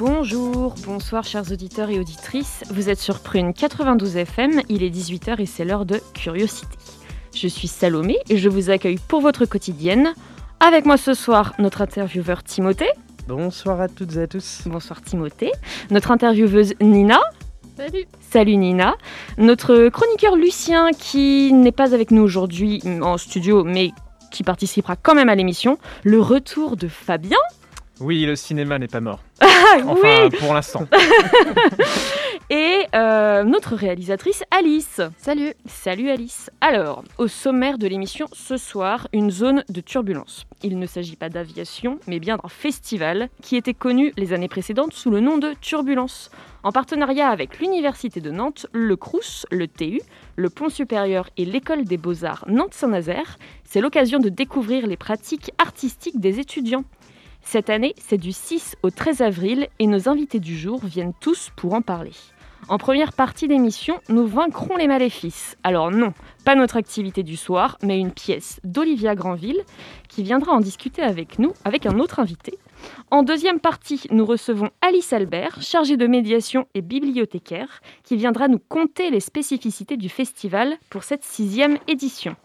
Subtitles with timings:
[0.00, 2.64] Bonjour, bonsoir chers auditeurs et auditrices.
[2.70, 6.74] Vous êtes sur Prune 92 FM, il est 18h et c'est l'heure de Curiosité.
[7.34, 10.14] Je suis Salomé et je vous accueille pour votre quotidienne.
[10.58, 12.88] Avec moi ce soir, notre intervieweur Timothée.
[13.28, 14.62] Bonsoir à toutes et à tous.
[14.64, 15.52] Bonsoir Timothée.
[15.90, 17.20] Notre intervieweuse Nina.
[17.76, 18.06] Salut.
[18.20, 18.96] Salut Nina.
[19.36, 23.90] Notre chroniqueur Lucien qui n'est pas avec nous aujourd'hui en studio mais
[24.30, 25.76] qui participera quand même à l'émission.
[26.04, 27.36] Le retour de Fabien.
[28.00, 29.20] Oui, le cinéma n'est pas mort.
[29.40, 30.86] Ah Enfin, oui pour l'instant.
[32.50, 35.00] Et euh, notre réalisatrice Alice.
[35.18, 35.54] Salut.
[35.66, 36.50] Salut Alice.
[36.60, 40.46] Alors, au sommaire de l'émission ce soir, une zone de turbulence.
[40.64, 44.92] Il ne s'agit pas d'aviation, mais bien d'un festival qui était connu les années précédentes
[44.92, 46.30] sous le nom de Turbulence.
[46.64, 50.02] En partenariat avec l'Université de Nantes, le CRUS, le TU,
[50.36, 56.20] le Pont Supérieur et l'École des Beaux-Arts Nantes-Saint-Nazaire, c'est l'occasion de découvrir les pratiques artistiques
[56.20, 56.84] des étudiants.
[57.52, 61.50] Cette année, c'est du 6 au 13 avril et nos invités du jour viennent tous
[61.56, 62.12] pour en parler.
[62.68, 65.56] En première partie d'émission, nous vaincrons les maléfices.
[65.64, 69.60] Alors non, pas notre activité du soir, mais une pièce d'Olivia Granville
[70.08, 72.56] qui viendra en discuter avec nous, avec un autre invité.
[73.10, 78.60] En deuxième partie, nous recevons Alice Albert, chargée de médiation et bibliothécaire, qui viendra nous
[78.60, 82.36] conter les spécificités du festival pour cette sixième édition.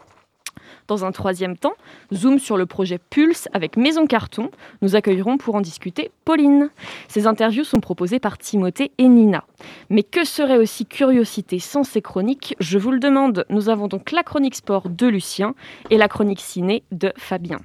[0.88, 1.74] Dans un troisième temps,
[2.12, 4.50] zoom sur le projet Pulse avec Maison Carton.
[4.82, 6.70] Nous accueillerons pour en discuter Pauline.
[7.08, 9.44] Ces interviews sont proposées par Timothée et Nina.
[9.90, 13.44] Mais que serait aussi Curiosité sans ces chroniques Je vous le demande.
[13.50, 15.54] Nous avons donc la chronique sport de Lucien
[15.90, 17.58] et la chronique ciné de Fabien.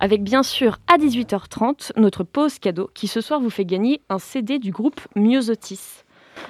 [0.00, 4.20] Avec bien sûr à 18h30 notre pause cadeau qui ce soir vous fait gagner un
[4.20, 6.04] CD du groupe Myosotis.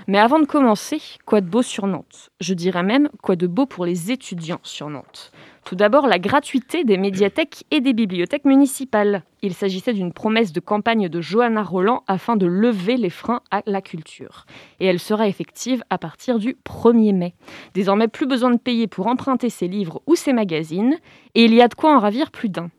[0.06, 2.30] Mais avant de commencer, quoi de beau sur Nantes?
[2.40, 5.32] Je dirais même quoi de beau pour les étudiants sur Nantes?
[5.68, 9.22] Tout d'abord, la gratuité des médiathèques et des bibliothèques municipales.
[9.42, 13.60] Il s'agissait d'une promesse de campagne de Johanna Roland afin de lever les freins à
[13.66, 14.46] la culture.
[14.80, 17.34] Et elle sera effective à partir du 1er mai.
[17.74, 20.96] Désormais, plus besoin de payer pour emprunter ses livres ou ses magazines,
[21.34, 22.70] et il y a de quoi en ravir plus d'un.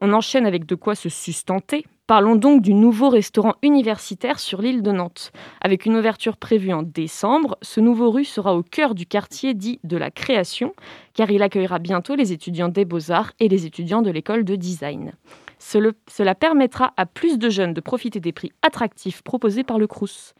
[0.00, 1.84] On enchaîne avec de quoi se sustenter.
[2.10, 5.30] Parlons donc du nouveau restaurant universitaire sur l'île de Nantes.
[5.60, 9.78] Avec une ouverture prévue en décembre, ce nouveau rue sera au cœur du quartier dit
[9.84, 10.72] de la création,
[11.14, 15.12] car il accueillera bientôt les étudiants des beaux-arts et les étudiants de l'école de design.
[15.60, 20.34] Cela permettra à plus de jeunes de profiter des prix attractifs proposés par le Crous.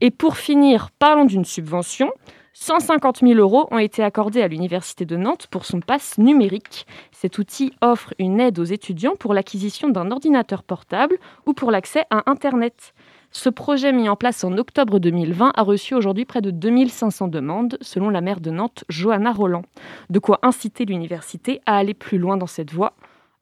[0.00, 2.10] Et pour finir, parlons d'une subvention.
[2.54, 6.86] 150 000 euros ont été accordés à l'Université de Nantes pour son pass numérique.
[7.10, 12.04] Cet outil offre une aide aux étudiants pour l'acquisition d'un ordinateur portable ou pour l'accès
[12.10, 12.92] à Internet.
[13.30, 17.78] Ce projet mis en place en octobre 2020 a reçu aujourd'hui près de 2500 demandes,
[17.80, 19.64] selon la maire de Nantes, Johanna Roland.
[20.10, 22.92] De quoi inciter l'université à aller plus loin dans cette voie.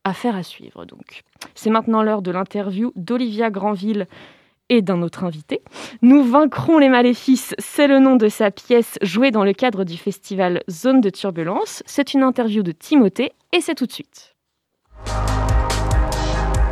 [0.05, 1.25] Affaire à suivre donc.
[1.57, 4.07] C'est maintenant l'heure de l'interview d'Olivia Granville
[4.71, 5.61] et d'un autre invité.
[6.01, 9.99] Nous vaincrons les maléfices, c'est le nom de sa pièce jouée dans le cadre du
[9.99, 11.83] festival Zone de Turbulence.
[11.85, 14.35] C'est une interview de Timothée et c'est tout de suite.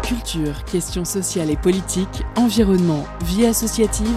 [0.02, 4.08] Culture, questions sociales et politiques, environnement, vie associative.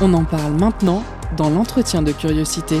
[0.00, 1.02] On en parle maintenant
[1.36, 2.78] dans l'entretien de curiosité.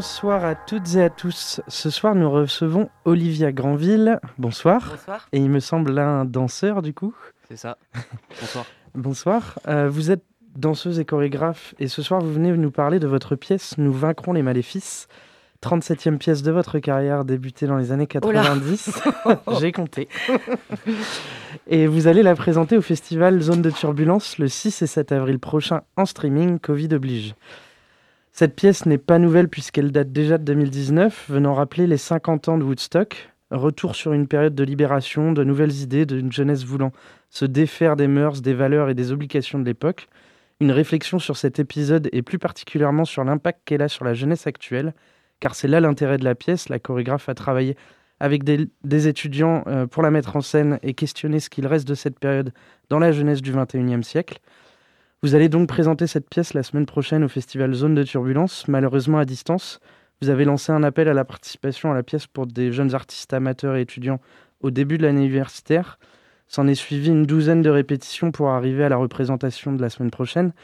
[0.00, 1.60] Bonsoir à toutes et à tous.
[1.68, 4.18] Ce soir, nous recevons Olivia Granville.
[4.38, 4.92] Bonsoir.
[4.92, 5.28] Bonsoir.
[5.32, 7.14] Et il me semble un danseur, du coup.
[7.50, 7.76] C'est ça.
[8.40, 8.64] Bonsoir.
[8.94, 9.58] Bonsoir.
[9.68, 10.24] Euh, vous êtes
[10.56, 11.74] danseuse et chorégraphe.
[11.78, 15.06] Et ce soir, vous venez nous parler de votre pièce Nous vaincrons les maléfices.
[15.62, 19.02] 37e pièce de votre carrière débutée dans les années 90.
[19.60, 20.08] J'ai compté.
[21.66, 25.38] et vous allez la présenter au festival Zone de Turbulence le 6 et 7 avril
[25.38, 27.34] prochain en streaming, Covid oblige.
[28.40, 32.56] Cette pièce n'est pas nouvelle puisqu'elle date déjà de 2019, venant rappeler les 50 ans
[32.56, 33.28] de Woodstock.
[33.50, 36.90] Retour sur une période de libération, de nouvelles idées, d'une jeunesse voulant
[37.28, 40.08] se défaire des mœurs, des valeurs et des obligations de l'époque.
[40.58, 44.46] Une réflexion sur cet épisode et plus particulièrement sur l'impact qu'elle a sur la jeunesse
[44.46, 44.94] actuelle,
[45.40, 46.70] car c'est là l'intérêt de la pièce.
[46.70, 47.76] La chorégraphe a travaillé
[48.20, 51.94] avec des, étudiants euh, pour la mettre en scène et questionner ce qu'il reste de
[51.94, 52.54] cette période
[52.88, 54.40] dans la jeunesse du 21e siècle.
[55.22, 59.18] Vous allez donc présenter cette pièce la semaine prochaine au festival Zone de Turbulence, malheureusement
[59.18, 59.78] à distance.
[60.22, 63.34] Vous avez lancé un appel à la participation à la pièce pour des jeunes artistes
[63.34, 64.18] amateurs et étudiants
[64.62, 65.98] au début de l'année universitaire.
[66.48, 70.10] S'en est suivi une douzaine de répétitions pour arriver à la représentation de la semaine
[70.10, 70.54] prochaine.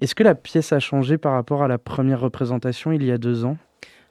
[0.00, 3.18] Est-ce que la pièce a changé par rapport à la première représentation il y a
[3.18, 3.56] deux ans?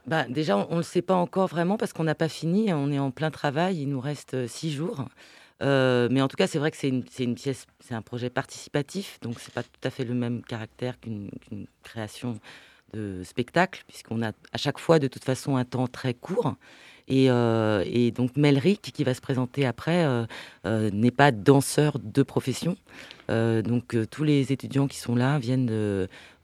[0.05, 2.73] Bah, Déjà, on ne le sait pas encore vraiment parce qu'on n'a pas fini.
[2.73, 3.83] On est en plein travail.
[3.83, 5.05] Il nous reste euh, six jours.
[5.63, 8.30] Euh, mais en tout cas, c'est vrai que c'est une, une, pièce, c'est un projet
[8.30, 11.31] participatif, donc c'est pas tout à fait le même caractère qu'une
[11.83, 12.39] création
[12.93, 16.55] de spectacle, puisqu'on a à chaque fois de toute façon un temps très court.
[17.07, 20.25] Et, euh, donc Melric, qui va se présenter après, euh,
[20.65, 22.75] euh, n'est pas danseur de profession.
[23.29, 25.69] donc tous les étudiants qui sont là viennent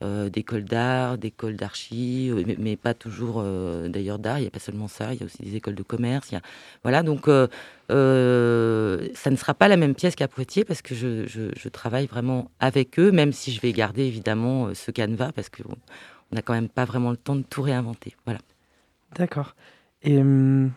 [0.02, 2.30] d'écoles d'art, d'écoles d'archi,
[2.60, 3.42] mais, pas toujours
[3.88, 4.40] d'ailleurs d'art.
[4.40, 6.32] Il n'y a pas seulement ça, il y a aussi des écoles de commerce.
[6.84, 7.48] Voilà, donc ça
[7.90, 13.12] ne sera pas la même pièce qu'à Poitiers parce que je, travaille vraiment avec eux,
[13.12, 15.50] même si je vais garder évidemment ce canevas parce
[16.34, 18.16] qu'on n'a quand même pas vraiment le temps de tout réinventer.
[18.26, 18.40] Voilà.
[19.16, 19.56] D'accord.
[20.02, 20.72] Et hum,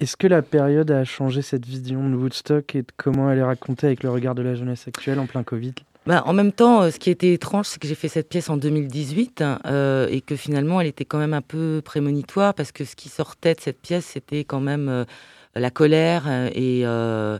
[0.00, 3.44] est-ce que la période a changé cette vision de Woodstock et de comment elle est
[3.44, 5.72] racontée avec le regard de la jeunesse actuelle en plein Covid?
[6.06, 8.48] Bah, en même temps, euh, ce qui était étrange, c'est que j'ai fait cette pièce
[8.48, 12.84] en 2018 euh, et que finalement, elle était quand même un peu prémonitoire parce que
[12.84, 15.04] ce qui sortait de cette pièce, c'était quand même euh,
[15.56, 17.38] la colère et, euh,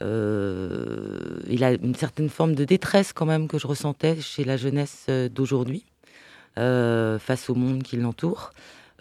[0.00, 5.84] une certaine forme de détresse quand même que je ressentais chez la jeunesse d'aujourd'hui
[6.58, 8.52] face au monde qui l'entoure.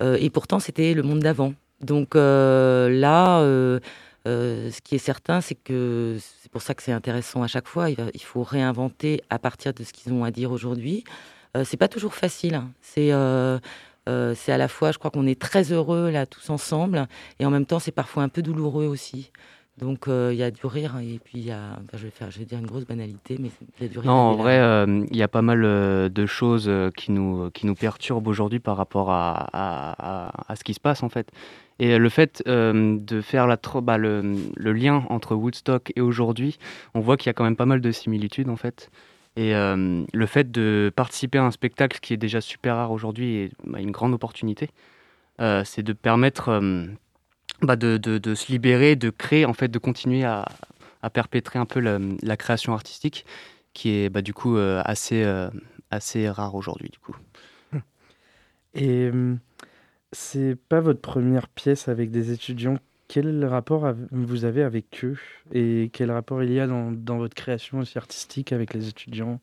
[0.02, 1.54] Euh, et pourtant, c'était le monde d'avant.
[1.82, 3.80] Donc euh, là, euh,
[4.26, 7.90] ce qui est certain, c'est que c'est pour ça que c'est intéressant à chaque fois.
[7.90, 11.04] Il, faut réinventer à partir de ce qu'ils ont à dire aujourd'hui.
[11.64, 12.56] c'est pas toujours facile.
[12.56, 12.72] Hein.
[12.82, 13.12] C'est
[14.36, 17.08] c'est à la fois, je crois qu'on est très heureux là tous ensemble,
[17.40, 19.32] et en même temps, c'est parfois un peu douloureux aussi.
[19.78, 22.40] Donc il y a du rire et puis il y a, je vais faire, je
[22.40, 24.10] vais dire une grosse banalité, mais il y a du rire.
[24.10, 24.58] Non, en vrai,
[25.12, 29.12] il y a pas mal de choses qui nous qui nous perturbent aujourd'hui par rapport
[29.12, 31.32] à, à, à, ce qui se passe en fait.
[31.80, 36.58] Et le fait de faire la bah, le, le, lien entre Woodstock et aujourd'hui,
[36.96, 38.90] on voit qu'il y a quand même pas mal de similitudes en fait.
[39.36, 43.52] Et le fait de participer à un spectacle qui est déjà super rare aujourd'hui est
[43.64, 44.72] bah, une grande opportunité.
[45.38, 46.50] c'est de permettre
[47.62, 50.46] bah de, de, se libérer, de créer, en fait, de continuer à,
[51.02, 53.26] à perpétrer un peu la, création artistique,
[53.74, 55.50] qui est bah, du coup euh, assez, euh,
[55.92, 56.90] assez rare aujourd'hui.
[56.90, 57.16] Du coup.
[58.74, 59.40] Et hum,
[60.12, 62.78] c'est pas votre première pièce avec des étudiants.
[63.08, 65.18] Quel rapport vous avez avec eux?
[65.54, 69.40] Et quel rapport il y a dans, dans votre création aussi artistique avec les étudiants?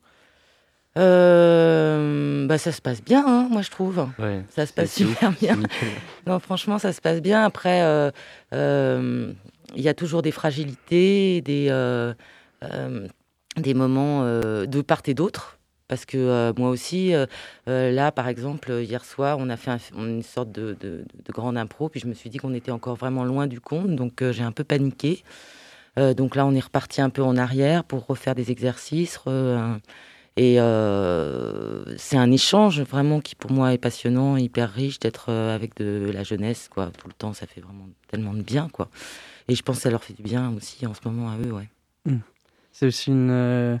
[0.97, 4.07] Euh, bah ça se passe bien, hein, moi je trouve.
[4.49, 5.59] ça se passe super bien.
[6.27, 7.43] non, franchement, ça se passe bien.
[7.43, 8.11] Après, euh,
[8.53, 9.33] euh,
[9.75, 11.67] il y a toujours des fragilités, des,
[13.57, 15.59] des moments de part et d'autre.
[15.87, 17.13] Parce que moi aussi,
[17.67, 21.89] là, par exemple, hier soir, on a fait une sorte de, de, de, grande impro,
[21.89, 24.53] puis je me suis dit qu'on était encore vraiment loin du compte, donc j'ai un
[24.53, 25.23] peu paniqué.
[25.97, 29.19] donc là, on est reparti un peu en arrière pour refaire des exercices.
[30.37, 35.55] Et euh, c'est un échange vraiment qui pour moi est passionnant, hyper riche d'être euh,
[35.55, 36.91] avec de la jeunesse quoi.
[36.97, 38.89] Tout le temps, ça fait vraiment tellement de bien quoi.
[39.47, 41.53] Et je pense que ça leur fait du bien aussi en ce moment à eux,
[41.53, 41.69] ouais.
[42.05, 42.17] Mmh.
[42.73, 43.77] C'est aussi une, euh,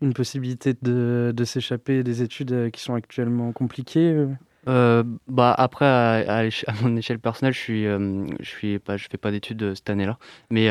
[0.00, 4.26] une possibilité de, de s'échapper des études qui sont actuellement compliquées.
[4.68, 6.42] Euh, bah après à,
[6.82, 9.90] mon échelle personnelle je suis euh, je suis pas je fais pas d'études euh, cette
[9.90, 10.18] année-là.
[10.50, 10.68] Mais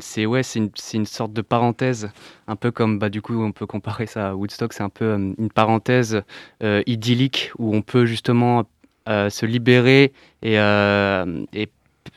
[0.00, 2.10] c'est ouais c'est une, une, sorte de parenthèse
[2.48, 4.72] un peu comme bah du coup on peut comparer ça à Woodstock.
[4.72, 6.22] C'est un peu une parenthèse
[6.86, 8.64] idyllique où on peut justement
[9.06, 10.12] se libérer
[10.42, 11.68] et, et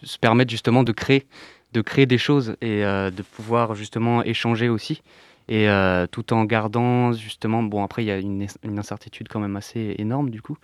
[0.04, 1.28] se permettre justement de créer
[1.74, 5.02] de créer des choses et de pouvoir justement échanger aussi.
[5.50, 5.68] Et
[6.12, 8.48] tout en gardant justement bon après il y a une,
[8.78, 10.58] incertitude quand même assez énorme du coup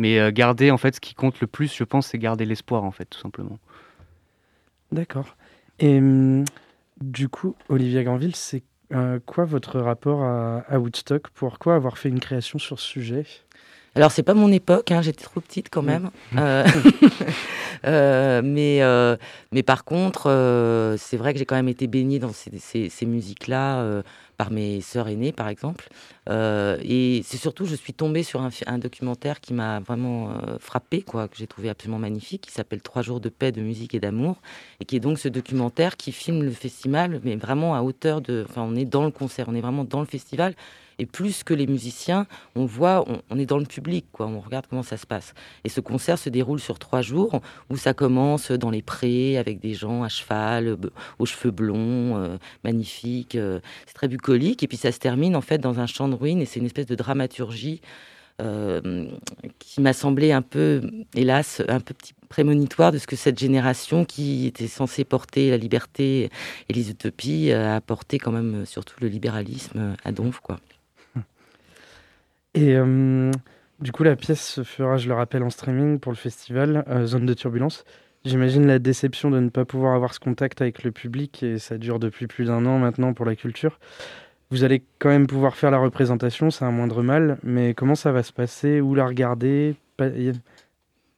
[0.00, 2.84] mais euh, garder, en fait, ce qui compte le plus, je pense, c'est garder l'espoir,
[2.84, 3.58] en fait, tout simplement.
[4.92, 5.36] D'accord.
[5.78, 6.46] Et hum,
[7.02, 11.28] du coup, Olivier Granville, c'est euh, quoi votre rapport à, à, Woodstock?
[11.34, 13.26] Pourquoi avoir fait une création sur ce sujet?
[13.94, 16.10] Alors c'est pas mon époque, hein, j'étais trop petite quand même.
[17.86, 18.82] Euh, mais
[19.52, 20.24] mais par contre,
[20.98, 24.02] c'est vrai que j'ai quand même été baignée dans ces, ces, ces musiques-là
[24.40, 25.90] par mes sœurs aînées, par exemple.
[26.30, 31.02] Euh, et c'est surtout, je suis tombée sur un, documentaire qui m'a vraiment euh, frappé,
[31.02, 34.00] quoi, que j'ai trouvé absolument magnifique, qui s'appelle Trois jours de paix, de musique et
[34.00, 34.40] d'amour,
[34.80, 38.46] et qui est donc ce documentaire qui filme le festival, mais vraiment à hauteur de.
[38.48, 40.54] Enfin, on est dans le concert, on est vraiment dans le festival.
[41.00, 44.26] Et plus que les musiciens, on voit, on, est dans le public, quoi.
[44.26, 45.32] On regarde comment ça se passe.
[45.64, 47.40] Et ce concert se déroule sur trois jours,
[47.70, 50.76] où ça commence dans les prés avec des gens à cheval,
[51.18, 53.34] aux cheveux blonds, euh, magnifiques.
[53.34, 54.62] Euh, c'est très bucolique.
[54.62, 56.42] Et puis ça se termine en fait dans un champ de ruines.
[56.42, 57.80] Et c'est une espèce de dramaturgie
[58.42, 59.08] euh,
[59.58, 60.82] qui m'a semblé un peu
[61.14, 61.94] hélas, un peu
[62.28, 66.28] prémonitoire de ce que cette génération qui était censée porter la liberté
[66.68, 70.58] et les utopies a apporté quand même surtout le libéralisme à Donf, quoi.
[72.54, 72.76] Et
[73.80, 77.26] du coup, la pièce se fera, je le rappelle, en streaming pour le festival Zone
[77.26, 77.84] de Turbulence.
[78.24, 81.78] J'imagine la déception de ne pas pouvoir avoir ce contact avec le public et ça
[81.78, 83.78] dure depuis plus d'un an maintenant pour la culture.
[84.50, 88.12] Vous allez quand même pouvoir faire la représentation, c'est un moindre mal, mais comment ça
[88.12, 88.80] va se passer?
[88.80, 89.76] Où la regarder?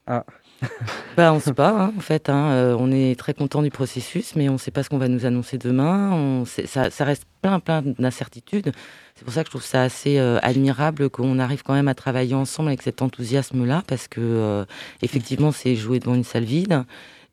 [0.07, 0.25] Ah.
[1.17, 2.29] bah, on ne sait pas, hein, en fait.
[2.29, 2.51] Hein.
[2.51, 5.07] Euh, on est très content du processus, mais on ne sait pas ce qu'on va
[5.07, 6.43] nous annoncer demain.
[6.45, 8.71] Ça, ça, reste plein, plein d'incertitudes.
[9.15, 11.95] C'est pour ça que je trouve ça assez euh, admirable qu'on arrive quand même à
[11.95, 14.65] travailler ensemble avec cet enthousiasme-là, parce que euh,
[15.01, 16.83] effectivement, c'est jouer devant une salle vide.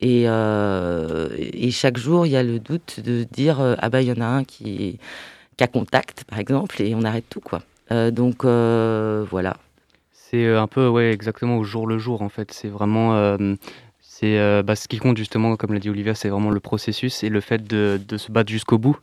[0.03, 4.13] Et, et, chaque jour, il y a le doute de dire ah bah il y
[4.13, 4.99] en a un qui,
[5.59, 7.61] qui a contact, par exemple, et on arrête tout, quoi.
[8.11, 9.59] donc voilà.
[10.31, 12.53] C'est euh, un peu, ouais, exactement au jour le jour, en fait.
[12.53, 13.17] C'est vraiment.
[13.17, 13.57] Euh,
[13.99, 17.25] c'est euh, bah, ce qui compte, justement, comme l'a dit Olivia, c'est vraiment le processus
[17.25, 18.97] et le fait de, de se battre jusqu'au bout.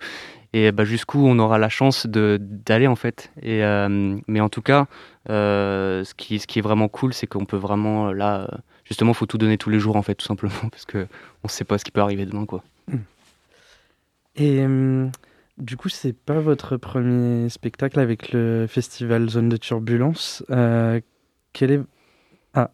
[0.54, 3.32] Et bah, jusqu'où on aura la chance d'aller, en fait.
[3.42, 3.62] Et,
[4.28, 4.88] mais en tout cas,
[5.28, 8.50] ce, qui, ce qui est vraiment cool, c'est qu'on peut vraiment, là,
[8.86, 11.50] justement, il faut tout donner tous les jours, en fait, tout simplement, parce qu'on ne
[11.50, 12.64] sait pas ce qui peut arriver demain, quoi.
[14.38, 14.64] Et.
[15.58, 20.44] Du coup, c'est pas votre premier spectacle avec le festival Zone de Turbulence.
[21.54, 21.80] Quel est.
[22.54, 22.72] Ah,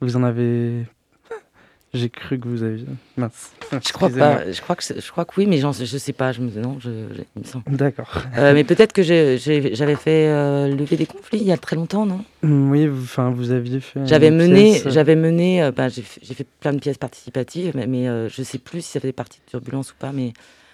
[0.00, 0.86] vous en avez.
[1.94, 2.86] J'ai cru que vous aviez.
[3.16, 3.52] Mince.
[3.70, 4.50] Je crois pas.
[4.50, 6.32] Je crois que je crois que oui, mais je sais pas.
[6.32, 7.64] Je me non, je, il me semble.
[7.68, 8.22] D'accord.
[8.36, 12.06] Euh, mais peut-être que j'avais fait euh, lever des conflits il y a très longtemps,
[12.06, 12.24] non?
[12.42, 14.06] Mm, Oui, enfin vous, aviez fait.
[14.06, 15.62] J'avais mené, j'avais mené.
[15.62, 19.00] Euh, bah, j'ai fait plein de pièces participatives, mais, mais je sais plus si ça
[19.00, 20.32] faisait partie de Turbulence ou pas, mais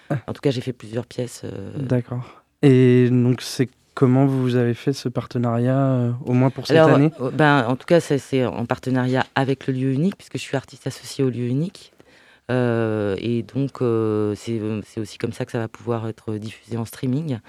[0.09, 0.17] ah.
[0.27, 1.43] en tout cas j'ai fait plusieurs pièces.
[1.75, 2.43] D'accord.
[2.63, 7.11] Et donc c'est Comment vous avez fait ce partenariat, euh, au moins pour cette année?
[7.19, 10.55] euh, ben, En tout cas, c'est en partenariat avec le lieu unique, puisque je suis
[10.55, 11.91] artiste associé au lieu unique.
[12.49, 13.79] Euh, et donc,
[14.37, 17.39] c'est aussi comme ça que ça va pouvoir être diffusé en streaming.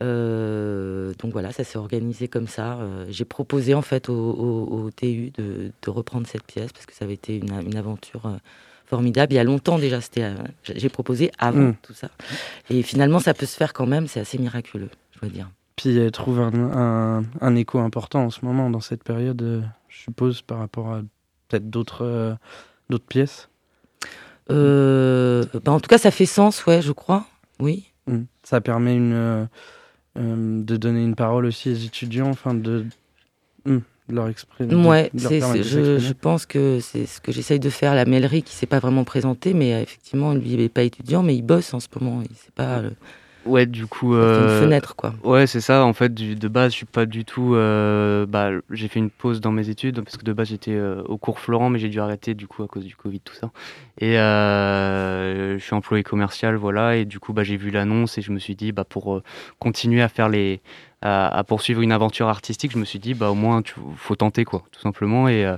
[0.00, 2.78] donc voilà, ça s'est organisé comme ça.
[3.10, 7.36] J'ai proposé en fait au, TU de, reprendre cette pièce parce que ça avait été
[7.36, 8.32] une, aventure
[8.86, 9.34] formidable.
[9.34, 9.98] Il y a longtemps déjà,
[10.62, 11.74] j'ai proposé avant hmm.
[11.82, 12.08] tout ça.
[12.70, 14.06] Et finalement, ça peut se faire quand même.
[14.06, 15.50] C'est assez miraculeux, je dois dire.
[15.76, 20.02] Puis elle trouve un, un, écho important en ce moment, dans cette période, euh, je
[20.02, 21.00] suppose, par rapport à
[21.48, 22.34] peut-être d'autres euh,
[22.90, 23.48] d'autres pièces
[24.50, 27.26] euh, bah En tout cas, ça fait sens, ouais, je crois.
[27.58, 27.90] Oui.
[28.06, 28.22] Mmh.
[28.44, 29.48] Ça permet une,
[30.16, 32.86] de donner une parole aussi aux étudiants, enfin de,
[33.64, 33.78] mmh,
[34.10, 34.74] leur exprimer.
[34.74, 37.96] Ouais, je, je, pense que c'est ce que j'essaye de faire.
[37.96, 41.24] La mêlerie qui ne s'est pas vraiment présentée, mais effectivement, lui, il n'est pas étudiant,
[41.24, 42.22] mais il bosse en ce moment.
[42.22, 42.82] Il sait pas.
[43.46, 44.14] Ouais, du coup.
[44.14, 45.14] Euh, une fenêtre, quoi.
[45.22, 45.84] Ouais, c'est ça.
[45.84, 47.54] En fait, de base, je suis pas du tout.
[47.54, 51.02] Euh, bah, j'ai fait une pause dans mes études parce que de base, j'étais euh,
[51.04, 53.50] au cours Florent, mais j'ai dû arrêter du coup à cause du Covid, tout ça.
[54.00, 56.96] Et je suis employé commercial, voilà.
[56.96, 59.20] Et du coup, bah, j'ai vu l'annonce et je me suis dit, bah, pour
[59.58, 60.60] continuer à faire les.
[61.06, 64.44] À, poursuivre une aventure artistique, je me suis dit, bah, au moins, il faut tenter,
[64.44, 65.28] quoi, tout simplement.
[65.28, 65.54] Et.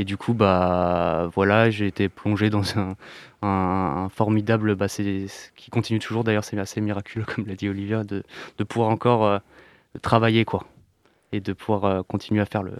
[0.00, 2.94] Et du coup, bah voilà, j'ai été plongé dans un,
[3.42, 8.22] un, formidable, bah, qui continue toujours d'ailleurs, c'est assez miraculeux, comme l'a dit Olivia, de,
[8.58, 9.38] de pouvoir encore euh,
[10.02, 10.66] travailler, quoi.
[11.32, 12.72] Et de pouvoir euh, continuer à faire le,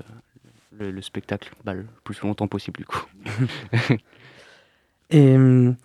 [0.78, 3.04] le, spectacle bah, le plus longtemps possible, du coup.
[5.10, 5.76] et hum,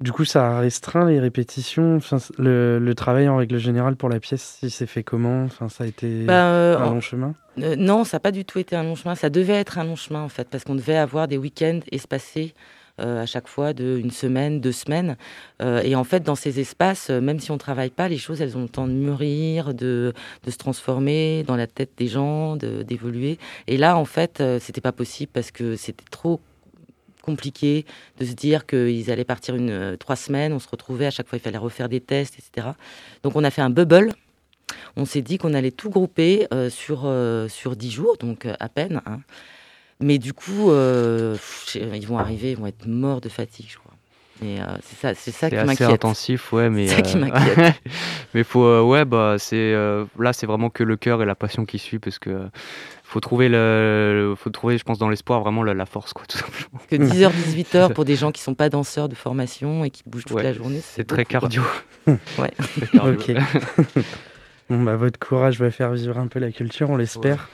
[0.00, 1.96] du coup, ça a restreint les répétitions.
[1.96, 5.44] Enfin, le, le, travail en règle générale pour la pièce, il s'est fait comment?
[5.44, 7.34] Enfin, Ça a été bah, euh, un long chemin?
[7.56, 9.16] Non, ça n'a pas du tout été un long chemin.
[9.16, 12.54] Ça devait être un long chemin, en fait, parce qu'on devait avoir des week-ends espacés
[12.98, 15.16] à chaque fois de une semaine, deux semaines.
[15.62, 18.18] Euh, et en fait, dans ces espaces, euh, même si on ne travaille pas, les
[18.18, 20.12] choses, elles ont le temps de mûrir, de,
[20.44, 23.38] de se transformer dans la tête des gens, d'évoluer.
[23.66, 26.40] Et là, en fait, c'était pas possible parce que c'était trop
[27.22, 27.84] compliqué
[28.18, 30.52] de se dire qu'ils allaient partir une trois semaines.
[30.52, 32.68] On se retrouvait à chaque fois, il fallait refaire des tests, etc.
[33.22, 34.12] Donc, on a fait un bubble.
[34.96, 37.10] On s'est dit qu'on allait tout grouper sur
[37.48, 39.02] sur dix jours, donc à peine.
[39.06, 39.20] Hein.
[40.00, 41.36] Mais du coup, euh,
[41.74, 43.92] ils vont arriver, ils vont être morts de fatigue, je crois.
[44.40, 45.78] Mais euh, c'est ça, c'est ça qui m'inquiète.
[45.78, 46.86] C'est intensif, ouais, mais.
[46.86, 47.74] C'est ça qui euh, m'inquiète.
[48.34, 49.74] mais faut, ouais, bah, c'est
[50.18, 52.48] là, c'est vraiment que le cœur et la passion qui suit, parce que
[53.02, 56.80] faut trouver le, faut trouver, je pense, dans l'espoir vraiment la, force, quoi, tout simplement.
[56.88, 60.26] Que 10h, 18h pour des gens qui sont pas danseurs de formation et qui bougent
[60.26, 60.80] toute la journée.
[60.82, 61.62] C'est très cardio.
[62.06, 62.52] ouais.
[62.94, 63.32] ok.
[64.70, 67.48] bon, bah, votre courage va faire vivre un peu la culture, on l'espère.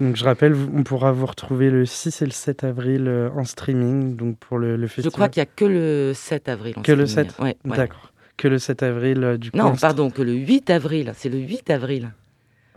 [0.00, 3.44] Donc je rappelle, on pourra vous retrouver le 6 et le 7 avril euh, en
[3.44, 5.04] streaming donc pour le, festival.
[5.04, 8.12] Je crois qu'il n'y a que le 7 avril en que le 7 ouais, D'accord.
[8.38, 9.58] Que le 7 avril euh, du coup.
[9.58, 11.12] Non, pardon, que le 8 avril.
[11.14, 12.12] C'est le 8 avril.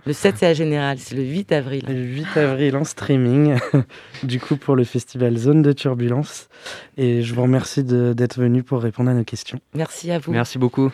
[0.06, 1.86] Le 7, c'est à Général, c'est le 8 avril.
[1.88, 3.56] Le 8 avril en streaming,
[4.24, 6.50] du coup, pour le festival Zone de Turbulence.
[6.98, 9.62] Et je vous remercie d'être venu pour répondre à nos questions.
[9.74, 10.34] Merci à vous.
[10.34, 10.92] Merci beaucoup.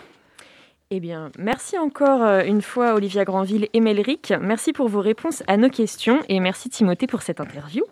[0.91, 4.33] Eh bien, merci encore euh, une fois Olivia Granville et Melric.
[4.41, 7.83] Merci pour vos réponses à nos questions et merci Timothée pour cette interview.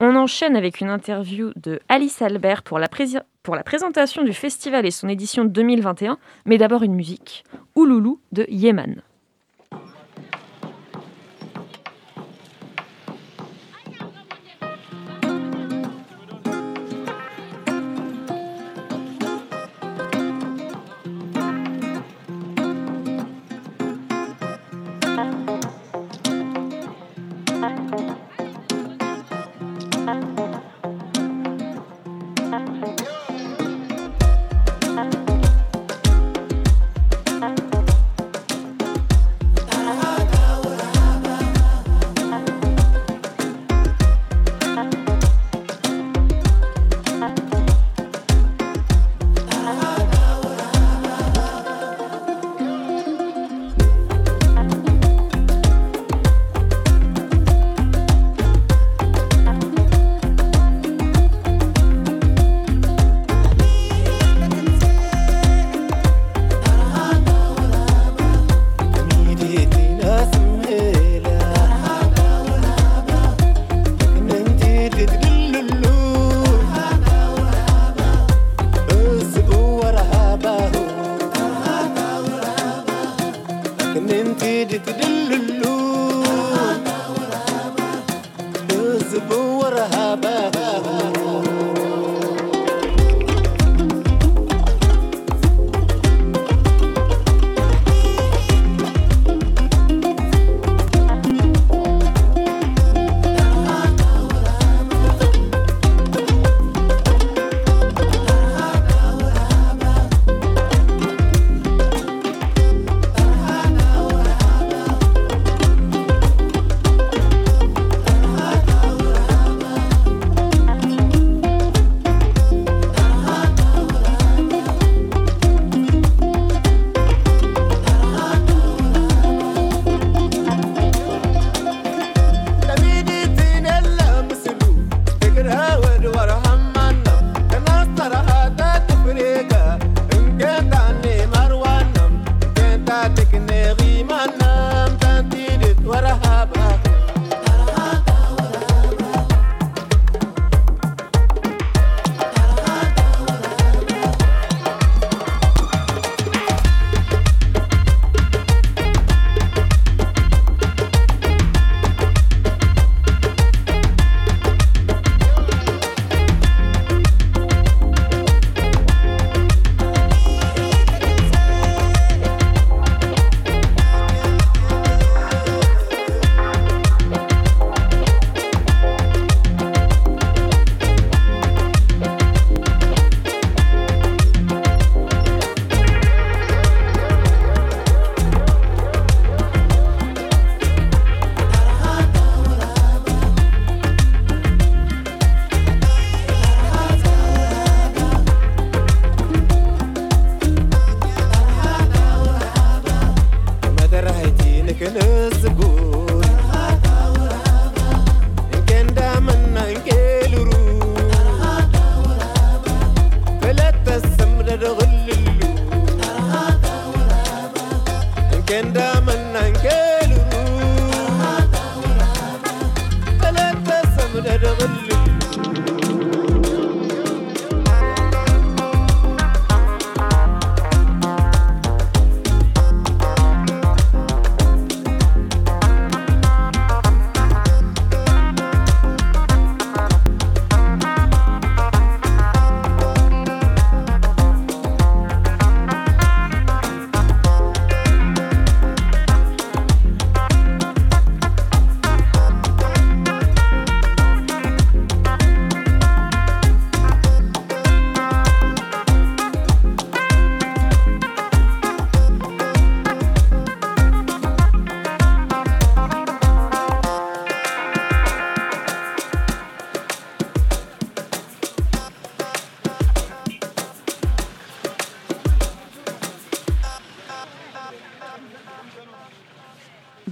[0.00, 2.88] On enchaîne avec une interview de Alice Albert pour la,
[3.62, 6.16] présentation du festival et son édition 2021,
[6.46, 7.44] mais d'abord une musique,
[7.76, 9.02] Ouloulou de Yeman.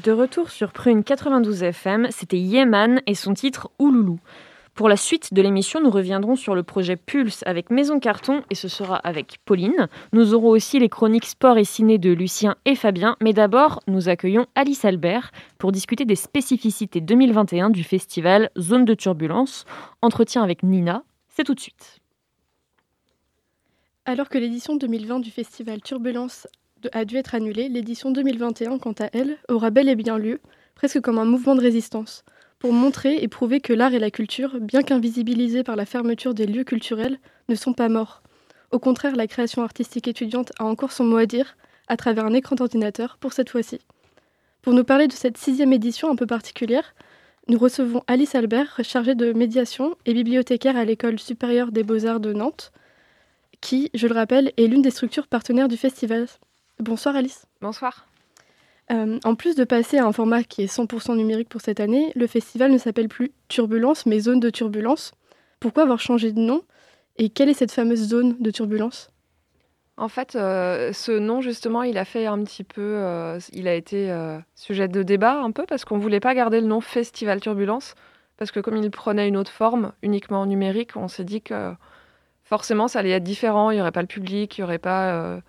[0.08, 4.18] De retour sur Prune 92 FM, c'était Yeman et son titre Ouloulou.
[4.72, 8.54] Pour la suite de l'émission, nous reviendrons sur le projet Pulse avec Maison Carton et
[8.54, 9.86] ce sera avec Pauline.
[10.14, 14.08] Nous aurons aussi les chroniques sport et ciné de Lucien et Fabien, mais d'abord, nous
[14.08, 19.66] accueillons Alice Albert pour discuter des spécificités 2021 du festival Zone de Turbulence.
[20.00, 21.98] Entretien avec Nina, c'est tout de suite.
[24.06, 26.46] Alors que l'édition 2020 du festival Turbulence
[26.92, 30.40] a dû être annulée, l'édition 2021, quant à elle, aura bel et bien lieu,
[30.74, 32.24] presque comme un mouvement de résistance
[32.58, 36.46] pour montrer et prouver que l'art et la culture, bien qu'invisibilisés par la fermeture des
[36.46, 38.22] lieux culturels, ne sont pas morts.
[38.72, 42.34] Au contraire, la création artistique étudiante a encore son mot à dire à travers un
[42.34, 43.78] écran d'ordinateur pour cette fois-ci.
[44.60, 46.94] Pour nous parler de cette sixième édition un peu particulière,
[47.46, 52.34] nous recevons Alice Albert, chargée de médiation et bibliothécaire à l'École supérieure des beaux-arts de
[52.34, 52.72] Nantes,
[53.62, 56.26] qui, je le rappelle, est l'une des structures partenaires du festival.
[56.80, 57.44] Bonsoir Alice.
[57.60, 58.06] Bonsoir.
[58.92, 62.12] Euh, en plus de passer à un format qui est 100% numérique pour cette année,
[62.14, 65.10] le festival ne s'appelle plus Turbulence, mais Zone de Turbulence.
[65.58, 66.62] Pourquoi avoir changé de nom
[67.16, 69.10] Et quelle est cette fameuse zone de turbulence?
[69.96, 72.80] En fait, euh, ce nom, justement, il a fait un petit peu.
[72.80, 74.16] Euh, il a été
[74.54, 77.96] sujet de débat un peu parce qu'on ne voulait pas garder le nom Festival Turbulence.
[78.36, 81.74] Parce que comme il prenait une autre forme, uniquement numérique, on s'est dit que
[82.44, 83.72] forcément ça allait être différent.
[83.72, 85.40] Il n'y aurait pas le public, il n'y aurait pas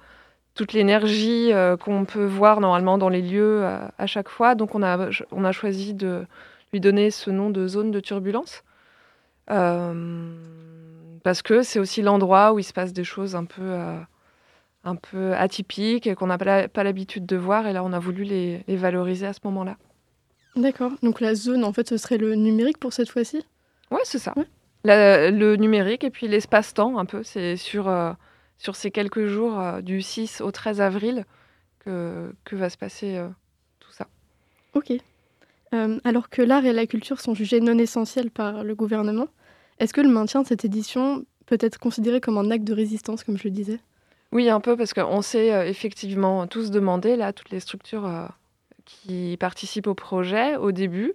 [0.59, 4.55] toute l'énergie euh, qu'on peut voir normalement dans les lieux euh, à, chaque fois.
[4.55, 6.25] Donc on a, on a choisi de
[6.73, 8.65] lui donner ce nom de zone de turbulence.
[9.51, 10.33] Euh,
[11.23, 13.73] parce que c'est aussi l'endroit où il se passe des choses un peu,
[14.83, 17.65] un peu atypiques et qu'on n'a pas l'habitude de voir.
[17.65, 19.77] Et là, on a voulu les, les valoriser à ce moment-là.
[20.57, 20.91] D'accord.
[21.03, 23.45] Donc la zone, en fait, ce serait le numérique pour cette fois-ci?
[23.91, 24.33] Ouais, c'est ça.
[24.83, 27.23] le numérique et puis l'espace-temps, un peu.
[27.23, 27.87] C'est sur
[28.59, 31.25] sur ces quelques jours euh, du 6 au 13 avril
[31.79, 33.27] que, que va se passer euh,
[33.79, 34.07] tout ça.
[34.75, 34.91] Ok.
[35.73, 39.27] Euh, alors que l'art et la culture sont jugés non essentiels par le gouvernement,
[39.79, 43.23] est-ce que le maintien de cette édition peut être considéré comme un acte de résistance,
[43.23, 43.79] comme je le disais?
[44.31, 48.29] Oui, un peu, parce qu'on s'est effectivement tous demandé, là, toutes les structures
[48.85, 51.13] qui participent au projet, au début,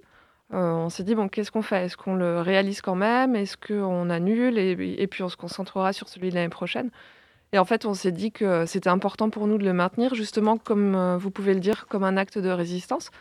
[0.50, 1.85] on s'est dit, bon, qu'est-ce qu'on fait?
[1.85, 3.37] Est-ce qu'on le réalise quand même?
[3.37, 4.59] Est-ce qu'on annule?
[4.59, 6.90] Et, et, puis on se concentrera sur celui de l'année prochaine
[7.55, 10.59] et en fait, on s'est dit que c'était important pour nous de le maintenir, justement,
[10.59, 13.12] comme euh, vous pouvez le dire, comme un acte de résistance.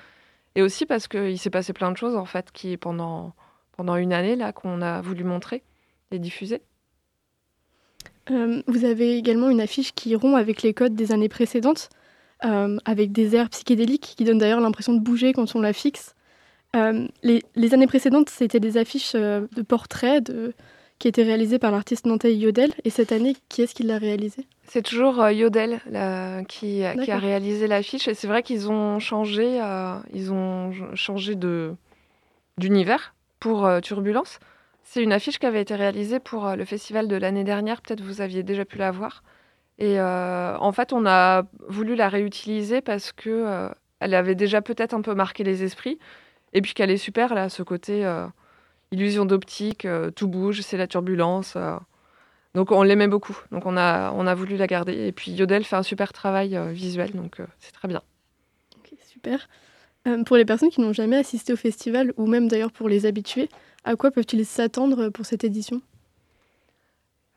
[0.56, 3.34] Et aussi parce qu'il s'est passé plein de choses, en fait, qui pendant,
[3.78, 5.62] pendant une année, là, qu'on a voulu montrer
[6.10, 6.64] et diffuser.
[8.32, 11.90] Euh, vous avez également une affiche qui rompt avec les codes des années précédentes,
[12.44, 16.16] euh, avec des airs psychédéliques qui donnent d'ailleurs l'impression de bouger quand on la fixe.
[16.74, 20.56] les, les, années précédentes, c'était des affiches de portraits, de,
[21.04, 22.72] qui a été réalisé par l'artiste nantais Yodel.
[22.86, 24.48] Et cette année, qui est-ce qui l'a réalisé?
[24.64, 25.82] C'est toujours euh, Yodel
[26.48, 28.08] qui, qui, a réalisé l'affiche.
[28.08, 31.76] Et c'est vrai qu'ils ont changé, euh, ils ont changé de
[32.58, 34.40] d'univers pour euh, Turbulence.
[34.84, 37.82] C'est une affiche qui avait été réalisée pour le festival de l'année dernière.
[37.82, 39.24] Peut-être vous aviez déjà pu la voir.
[39.80, 45.02] Et en fait, on a voulu la réutiliser parce que elle avait déjà peut-être un
[45.02, 46.00] peu marqué les esprits.
[46.54, 48.06] Et puis qu'elle est super, là, ce côté
[48.94, 51.56] illusion d'optique, euh, tout bouge, c'est la turbulence.
[51.56, 51.76] Euh.
[52.54, 55.08] Donc on l'aimait beaucoup, donc on a, on a voulu la garder.
[55.08, 58.02] Et puis Yodel fait un super travail euh, visuel, donc c'est très bien.
[58.78, 59.50] Ok, super.
[60.26, 63.50] pour les personnes qui n'ont jamais assisté au festival, ou même d'ailleurs pour les habitués,
[63.84, 65.82] à quoi peuvent-ils s'attendre pour cette édition?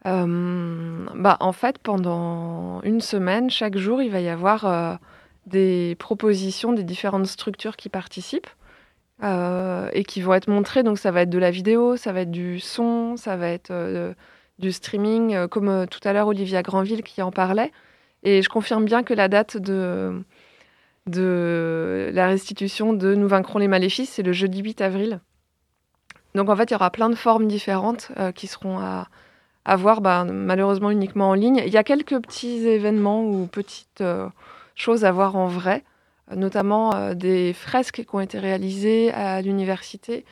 [0.04, 5.00] Bah, En fait, pendant une semaine, chaque jour, il va y avoir
[5.46, 8.46] des propositions des différentes structures qui participent.
[9.22, 10.82] Euh, et qui vont être montrés.
[10.82, 13.70] Donc ça va être de la vidéo, ça va être du son, ça va être
[13.70, 14.12] euh,
[14.58, 17.72] du streaming, euh, comme tout à l'heure Olivia Granville qui en parlait.
[18.24, 20.22] Et je confirme bien que la date de,
[21.06, 25.20] la restitution de Nous vaincrons les maléfices, c'est le jeudi 8 avril.
[26.34, 29.08] Donc en fait, il y aura plein de formes différentes qui seront à,
[29.64, 31.62] à voir, bah, malheureusement uniquement en ligne.
[31.64, 34.04] Il y a quelques petits événements ou petites
[34.74, 35.84] choses à voir en vrai
[36.34, 40.24] notamment euh, des fresques qui ont été réalisées à l'université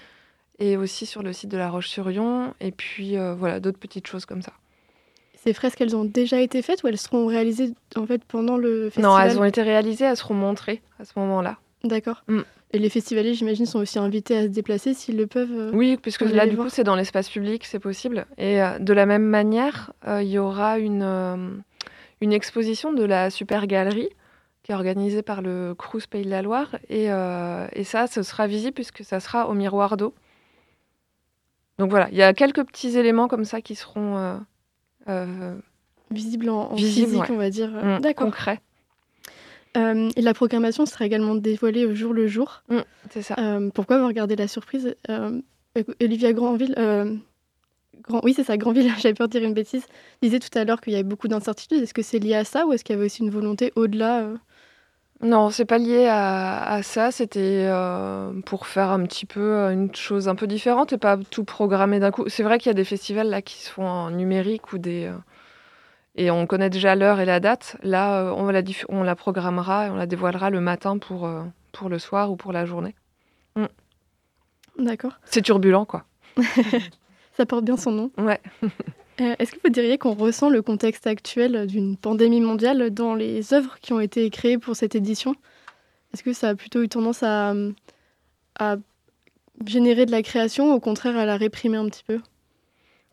[0.58, 4.24] et aussi sur le site de La Roche-sur-Yon, et puis euh, voilà, d'autres petites choses
[4.24, 4.52] comme ça.
[5.34, 8.84] Ces fresques, elles ont déjà été faites ou elles seront réalisées en fait pendant le
[8.84, 11.58] festival Non, elles ont été réalisées, elles seront montrées à ce moment-là.
[11.82, 12.22] D'accord.
[12.28, 12.40] Mm.
[12.72, 15.98] Et les festivaliers, j'imagine, sont aussi invités à se déplacer s'ils le peuvent euh, Oui,
[16.00, 18.26] puisque là, du coup, c'est dans l'espace public, c'est possible.
[18.38, 21.62] Et de la même manière, il y aura une,
[22.20, 24.08] une exposition de la Super Galerie
[24.64, 26.76] qui est organisé par le Crous Pays de la Loire.
[26.88, 30.14] Et, euh, et, ça, ce sera visible puisque ça sera au miroir d'eau.
[31.78, 34.36] Donc voilà, il y a quelques petits éléments comme ça qui seront euh,
[35.08, 35.54] euh
[36.10, 37.70] visibles en, physique, on va dire.
[37.70, 38.26] Mmh, D'accord.
[38.26, 38.60] Concret.
[39.74, 42.62] et la programmation sera également dévoilée au jour le jour.
[42.68, 43.36] Mm, c'est ça.
[43.74, 44.94] pourquoi vous regardez la surprise
[46.00, 46.74] Olivia Granville,
[48.02, 48.20] Grand...
[48.22, 49.86] oui c'est ça, Granville, j'avais peur de dire une bêtise,
[50.22, 51.82] disait tout à l'heure qu'il y avait beaucoup d'incertitudes.
[51.82, 54.28] Est-ce que c'est lié à ça ou est-ce qu'il y avait aussi une volonté au-delà
[55.24, 57.10] non, c'est pas lié à, ça.
[57.10, 61.16] C'était euh, pour faire un petit peu euh, une chose un peu différente et pas
[61.16, 62.28] tout programmer d'un coup.
[62.28, 65.06] C'est vrai qu'il y a des festivals là qui se font en numérique ou des
[65.06, 65.16] euh,
[66.14, 67.78] et on connaît déjà l'heure et la date.
[67.82, 68.60] Là, on la,
[68.90, 71.28] on la programmera et on la dévoilera le matin pour
[71.72, 72.94] pour le soir ou pour la journée.
[73.56, 73.64] Mm.
[74.78, 75.18] D'accord.
[75.24, 76.04] C'est turbulent, quoi.
[77.36, 78.10] ça porte bien son nom.
[78.18, 78.40] Ouais.
[79.20, 83.54] Euh, est-ce que vous diriez qu'on ressent le contexte actuel d'une pandémie mondiale dans les
[83.54, 85.36] œuvres qui ont été créées pour cette édition?
[86.12, 87.54] Est-ce que ça a plutôt eu tendance à,
[89.66, 92.20] générer de la création, ou au contraire à la réprimer un petit peu?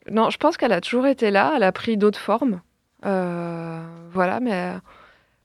[0.09, 2.61] Non, je pense qu'elle a toujours été là, elle a pris d'autres formes.
[3.05, 3.79] Euh,
[4.11, 4.73] voilà, mais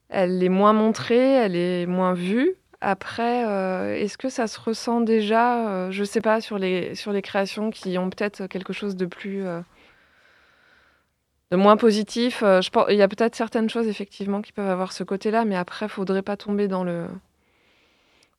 [0.09, 2.55] elle est moins montrée, elle est moins vue.
[2.81, 5.91] Après, euh, est-ce que ça se ressent déjà?
[5.91, 9.05] Je ne sais pas, sur les, sur les créations qui ont peut-être quelque chose de
[9.05, 9.45] plus
[11.51, 12.43] de moins positif.
[12.43, 15.45] Euh, je pense, il y a peut-être certaines choses effectivement qui peuvent avoir ce côté-là,
[15.45, 17.07] mais après, faudrait pas tomber dans le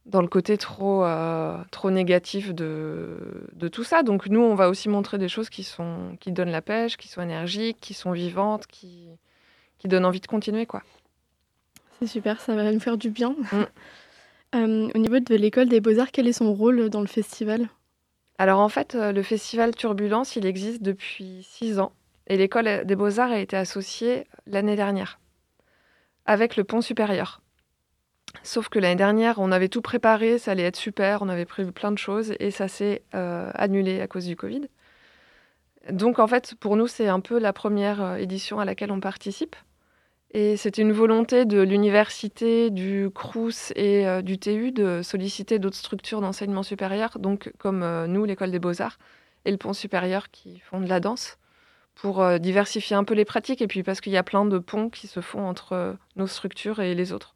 [0.06, 3.18] dans le côté trop euh, trop négatif de,
[3.54, 4.04] de tout ça.
[4.04, 7.08] Donc nous, on va aussi montrer des choses qui sont qui donnent la pêche, qui
[7.08, 9.08] sont énergiques, qui sont vivantes, qui
[9.78, 10.82] qui donnent envie de continuer, quoi.
[12.00, 13.36] C'est super, ça va nous faire du bien.
[13.52, 13.64] Mm.
[14.56, 17.68] Euh, au niveau de l'école des beaux-arts, quel est son rôle dans le festival?
[18.38, 21.92] Alors en fait, le festival Turbulence, il existe depuis six ans.
[22.28, 25.20] Et l'école des beaux-arts a été associée l'année dernière
[26.28, 27.42] avec le pont supérieur.
[28.44, 31.72] Sauf que l'année dernière, on avait tout préparé, ça allait être super, on avait prévu
[31.72, 34.68] plein de choses et ça s'est euh, annulé à cause du Covid.
[35.90, 39.00] Donc en fait, pour nous, c'est un peu la première euh, édition à laquelle on
[39.00, 39.56] participe.
[40.32, 45.78] Et c'était une volonté de l'université, du CRUS et euh, du TU de solliciter d'autres
[45.78, 48.98] structures d'enseignement supérieur, donc comme nous, l'école des beaux-arts,
[49.46, 51.38] et le pont supérieur qui font de la danse
[51.98, 54.60] pour euh, diversifier un peu les pratiques et puis parce qu'il y a plein de
[54.60, 57.36] ponts qui se font entre euh, nos structures et les autres.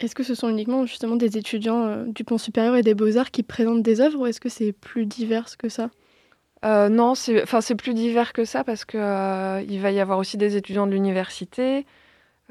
[0.00, 3.30] Est-ce que ce sont uniquement justement des étudiants euh, du pont supérieur et des beaux-arts
[3.30, 5.90] qui présentent des œuvres ou est-ce que c'est plus divers que ça?
[6.64, 10.88] Non, c'est plus divers que ça parce qu'il il va y avoir aussi des étudiants
[10.88, 11.86] de l'université,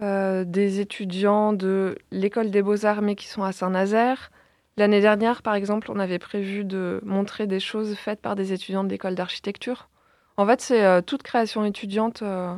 [0.02, 4.32] des étudiants de l'école des beaux-arts mais qui sont à Saint-Nazaire.
[4.78, 8.86] L'année dernière, par exemple, on avait prévu de montrer des choses faites par des étudiants
[8.86, 9.90] de l'école d'architecture.
[10.38, 12.56] En fait, c'est euh, toute création étudiante, euh,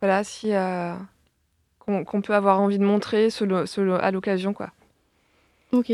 [0.00, 0.92] voilà, si euh,
[1.78, 4.72] qu'on peut avoir envie de montrer à l'occasion, quoi.
[5.70, 5.90] Ok.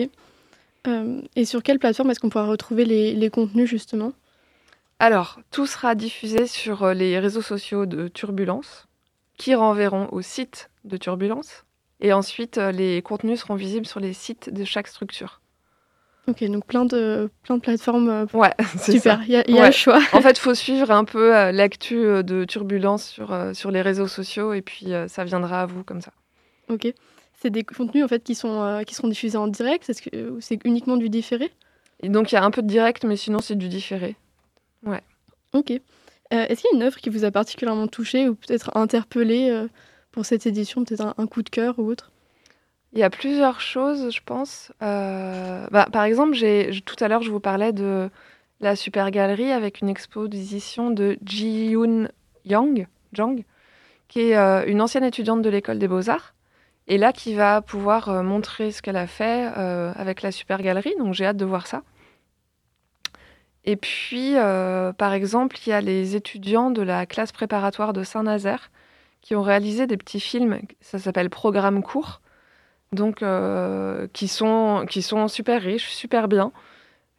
[1.37, 4.12] et sur quelle plateforme est-ce qu'on pourra retrouver les, contenus justement?
[4.99, 8.88] Alors, tout sera diffusé sur les réseaux sociaux de Turbulence,
[9.37, 11.64] qui renverront au site de Turbulence.
[12.01, 15.41] Et ensuite, les contenus seront visibles sur les sites de chaque structure.
[16.29, 18.11] Ok, donc plein de, plein de plateformes.
[18.11, 19.99] Euh, ouais, super, il y a, y a le choix.
[20.12, 23.81] en fait, il faut suivre un peu euh, l'actu euh, de Turbulence sur, sur les
[23.81, 26.12] réseaux sociaux et puis ça viendra à vous comme ça.
[26.69, 26.93] Ok.
[27.41, 30.59] C'est des contenus en fait qui, sont, qui seront diffusés en direct Est-ce que c'est
[30.64, 31.51] uniquement du différé?
[32.03, 34.17] Et Donc il y a un peu de direct, mais sinon c'est du différé.
[34.85, 35.01] Ouais.
[35.55, 35.71] Ok.
[36.31, 39.67] Est-ce qu'il y a une œuvre qui vous a particulièrement touché ou peut-être interpellé
[40.11, 42.11] pour cette édition Peut-être un coup de cœur ou autre?
[42.92, 44.72] Il y a plusieurs choses, je pense.
[44.83, 46.37] Euh, bah, par exemple,
[46.85, 48.11] tout à l'heure, je vous parlais de
[48.61, 52.09] la Super Galerie avec une exposition de Ji Yoon
[52.44, 53.44] Yang, Jang,
[54.09, 56.35] qui est euh, une ancienne étudiante de l'école des beaux-arts,
[56.87, 60.94] et là qui va pouvoir euh, montrer ce qu'elle a fait avec la Super Galerie,
[60.98, 61.83] donc j'ai hâte de voir ça.
[63.64, 64.35] Et puis,
[64.96, 68.70] par exemple, il y a les étudiants de la classe préparatoire de Saint-Nazaire
[69.20, 72.22] qui ont réalisé des petits films, ça s'appelle Programme court,
[72.92, 76.53] donc euh, qui, sont, qui sont super riches, super bien,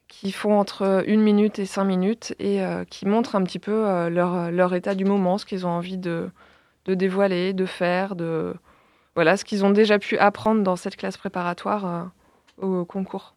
[0.08, 3.88] qui font entre une minute et cinq minutes et euh, qui montrent un petit peu
[3.88, 6.30] euh, leur, leur, état du moment, ce qu'ils ont envie de,
[6.86, 8.56] de, dévoiler, de faire, de
[9.16, 12.12] voilà ce qu'ils ont déjà pu apprendre dans cette classe préparatoire
[12.58, 13.36] au concours.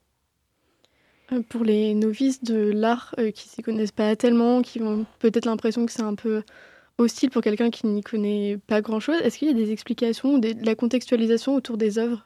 [1.48, 5.92] Pour les novices de l'art qui s'y connaissent pas tellement, qui ont peut-être l'impression que
[5.92, 6.42] c'est un peu
[6.98, 9.16] hostile pour quelqu'un qui n'y connaît pas grand-chose.
[9.22, 12.24] Est-ce qu'il y a des explications ou de la contextualisation autour des œuvres?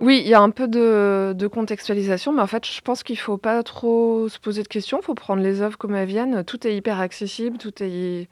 [0.00, 3.20] Oui, il y a un peu de, contextualisation, mais en fait, je pense qu'il ne
[3.20, 5.00] faut pas trop se poser de questions.
[5.00, 6.44] Il faut prendre les œuvres comme elles viennent.
[6.44, 8.28] Tout est hyper accessible, tout est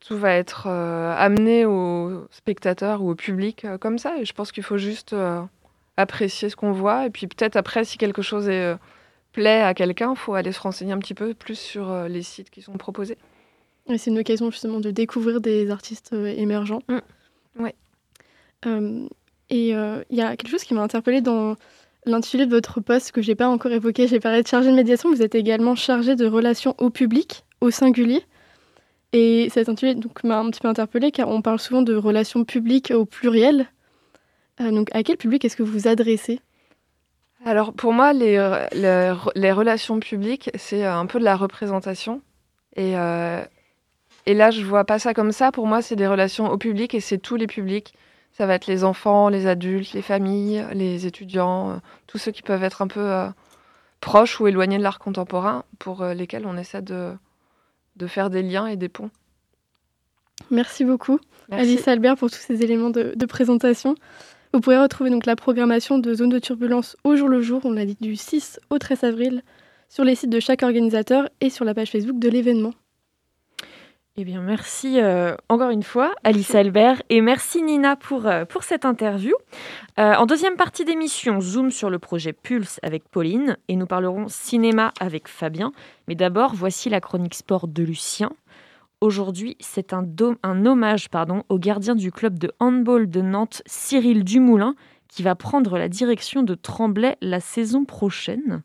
[0.00, 4.16] tout va être euh, amené aux spectateurs ou au public euh, comme ça.
[4.18, 5.42] Et je pense qu'il faut juste euh,
[5.96, 7.06] apprécier ce qu'on voit.
[7.06, 8.48] Et puis peut-être après, si quelque chose
[9.32, 12.50] plaît à quelqu'un, il faut aller se renseigner un petit peu plus sur les sites
[12.50, 13.18] qui sont proposés.
[13.88, 16.82] C'est une occasion justement de découvrir des artistes euh, émergents.
[16.88, 17.62] Mm.
[17.62, 17.74] Ouais.
[19.50, 21.56] et il y a quelque chose qui m'a interpellée dans
[22.04, 24.06] l'intitulé de votre poste que j'ai pas encore évoqué.
[24.06, 25.10] J'ai parlé de chargé de médiation.
[25.10, 28.22] Vous êtes également chargé de relations au public, au singulier.
[29.12, 32.92] Et cet intitulé m'a un petit peu interpellée car on parle souvent de relations publiques
[32.94, 33.66] au pluriel.
[34.60, 36.40] Euh, donc à quel public est-ce que vous vous adressez?
[37.44, 38.36] Alors pour moi, les,
[38.72, 42.20] les, relations publiques, c'est euh, un peu de la représentation.
[42.74, 43.42] Et, euh,
[44.26, 45.52] et là, je vois pas ça comme ça.
[45.52, 47.94] Pour moi, c'est des relations au public et c'est tous les publics.
[48.32, 52.42] Ça va être les enfants, les adultes, les familles, les étudiants, euh, tous ceux qui
[52.42, 53.28] peuvent être un peu euh,
[54.00, 57.12] proches ou éloignés de l'art contemporain, pour euh, lesquels on essaie de,
[57.94, 59.10] de faire des liens et des ponts.
[60.50, 61.18] Merci beaucoup,
[61.50, 63.94] Alice Albert, pour tous ces éléments de, présentation.
[64.52, 67.72] Vous pourrez retrouver donc la programmation de Zone de Turbulence au jour le jour, on
[67.72, 69.42] l'a dit du 6 au 13 avril,
[69.88, 72.74] sur les sites de chaque organisateur et sur la page Facebook de l'événement.
[74.18, 78.62] Eh bien, merci euh, encore une fois, Alice Albert, et merci Nina pour, euh, pour
[78.62, 79.34] cette interview.
[79.98, 84.28] Euh, en deuxième partie d'émission, zoom sur le projet Pulse avec Pauline, et nous parlerons
[84.28, 85.70] cinéma avec Fabien.
[86.08, 88.30] Mais d'abord, voici la chronique sport de Lucien.
[89.02, 90.06] Aujourd'hui, c'est un,
[90.42, 94.76] un hommage pardon, au gardien du club de handball de Nantes, Cyril Dumoulin,
[95.08, 98.62] qui va prendre la direction de Tremblay la saison prochaine.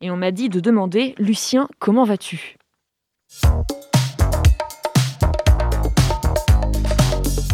[0.00, 2.56] Et on m'a dit de demander, Lucien, comment vas-tu?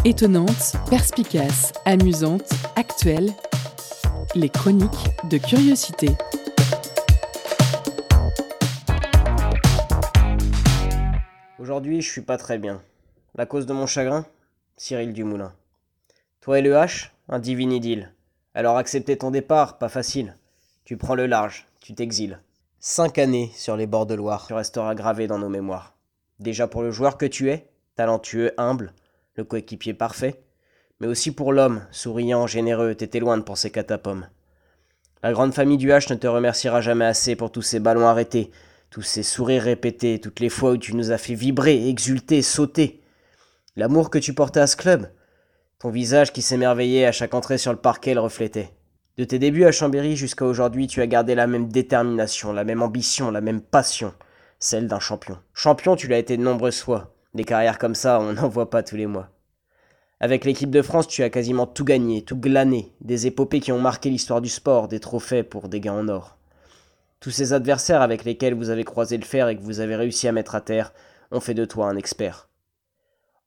[0.07, 3.31] Étonnante, perspicace, amusante, actuelle,
[4.35, 6.09] les chroniques de curiosité.
[11.57, 12.83] Aujourd'hui, je suis pas très bien.
[13.33, 14.27] La cause de mon chagrin
[14.77, 15.53] Cyril Dumoulin.
[16.39, 18.13] Toi et le H, un divin idylle.
[18.53, 20.37] Alors accepter ton départ, pas facile.
[20.83, 22.39] Tu prends le large, tu t'exiles.
[22.79, 25.95] Cinq années sur les bords de Loire, tu resteras gravé dans nos mémoires.
[26.39, 28.93] Déjà pour le joueur que tu es, talentueux, humble,
[29.35, 30.41] le coéquipier parfait,
[30.99, 34.27] mais aussi pour l'homme, souriant, généreux, t'étais loin de penser qu'à ta pomme.
[35.23, 38.51] La grande famille du H ne te remerciera jamais assez pour tous ces ballons arrêtés,
[38.89, 43.01] tous ces sourires répétés, toutes les fois où tu nous as fait vibrer, exulter, sauter.
[43.75, 45.09] L'amour que tu portais à ce club,
[45.79, 48.71] ton visage qui s'émerveillait à chaque entrée sur le parquet le reflétait.
[49.17, 52.81] De tes débuts à Chambéry jusqu'à aujourd'hui, tu as gardé la même détermination, la même
[52.81, 54.13] ambition, la même passion,
[54.59, 55.39] celle d'un champion.
[55.53, 57.14] Champion, tu l'as été de nombreuses fois.
[57.35, 59.29] Des carrières comme ça, on n'en voit pas tous les mois.
[60.21, 63.81] Avec l'équipe de France, tu as quasiment tout gagné, tout glané, des épopées qui ont
[63.81, 66.37] marqué l'histoire du sport, des trophées pour des gains en or.
[67.19, 70.29] Tous ces adversaires avec lesquels vous avez croisé le fer et que vous avez réussi
[70.29, 70.93] à mettre à terre
[71.31, 72.47] ont fait de toi un expert.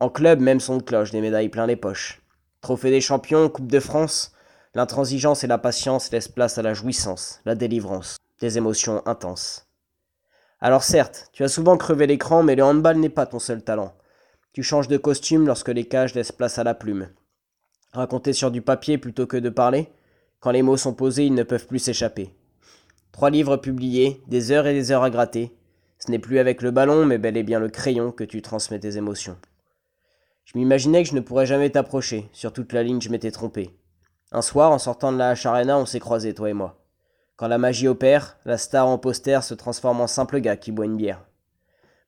[0.00, 2.20] En club, même son de cloche, des médailles plein les poches.
[2.60, 4.32] Trophée des champions, Coupe de France,
[4.74, 9.67] l'intransigeance et la patience laissent place à la jouissance, la délivrance, des émotions intenses.
[10.60, 13.94] Alors certes, tu as souvent crevé l'écran, mais le handball n'est pas ton seul talent.
[14.52, 17.08] Tu changes de costume lorsque les cages laissent place à la plume.
[17.92, 19.88] Raconter sur du papier plutôt que de parler?
[20.40, 22.34] Quand les mots sont posés, ils ne peuvent plus s'échapper.
[23.12, 25.52] Trois livres publiés, des heures et des heures à gratter.
[25.98, 28.78] Ce n'est plus avec le ballon, mais bel et bien le crayon que tu transmets
[28.78, 29.36] tes émotions.
[30.44, 33.70] Je m'imaginais que je ne pourrais jamais t'approcher, sur toute la ligne je m'étais trompé.
[34.32, 36.78] Un soir, en sortant de la H on s'est croisés, toi et moi.
[37.38, 40.86] Quand la magie opère, la star en poster se transforme en simple gars qui boit
[40.86, 41.24] une bière.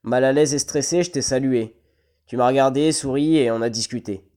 [0.03, 1.77] Mal à l'aise et stressé, je t'ai salué.
[2.25, 4.27] Tu m'as regardé, souri et on a discuté.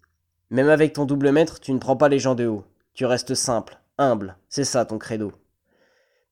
[0.51, 2.65] Même avec ton double mètre, tu ne prends pas les gens de haut.
[2.93, 5.33] Tu restes simple, humble, c'est ça ton credo.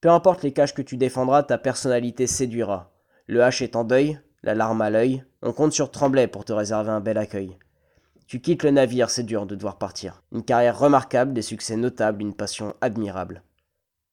[0.00, 2.92] Peu importe les caches que tu défendras, ta personnalité séduira.
[3.26, 6.52] Le H est en deuil, la larme à l'œil, on compte sur Tremblay pour te
[6.52, 7.58] réserver un bel accueil.
[8.28, 10.22] Tu quittes le navire, c'est dur de devoir partir.
[10.30, 13.42] Une carrière remarquable, des succès notables, une passion admirable.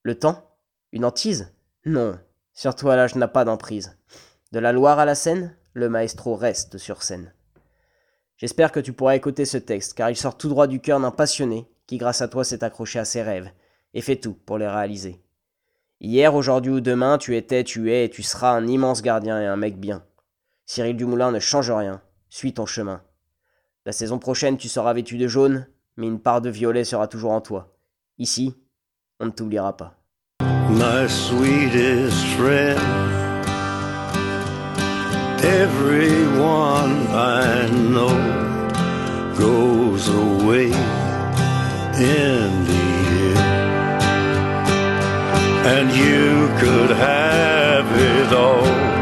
[0.03, 0.49] Le temps?
[0.93, 1.53] Une hantise?
[1.85, 2.17] Non,
[2.53, 3.97] surtout à l'âge n'a pas d'emprise.
[4.53, 7.33] De la Loire à la Seine, le maestro reste sur scène.
[8.37, 11.11] J'espère que tu pourras écouter ce texte, car il sort tout droit du cœur d'un
[11.11, 13.51] passionné qui, grâce à toi, s'est accroché à ses rêves
[13.93, 15.21] et fait tout pour les réaliser.
[15.99, 19.45] Hier, aujourd'hui ou demain, tu étais, tu es et tu seras un immense gardien et
[19.47, 20.05] un mec bien.
[20.65, 23.03] Cyril Dumoulin ne change rien, suis ton chemin.
[23.85, 27.31] La saison prochaine, tu seras vêtu de jaune, mais une part de violet sera toujours
[27.31, 27.75] en toi.
[28.17, 28.55] Ici,
[29.19, 29.93] on ne t'oubliera pas.
[30.69, 32.79] My sweetest friend,
[35.43, 38.15] everyone I know
[39.37, 40.67] goes away
[41.97, 42.85] in the
[43.35, 43.49] end,
[45.65, 48.98] and you could have it all.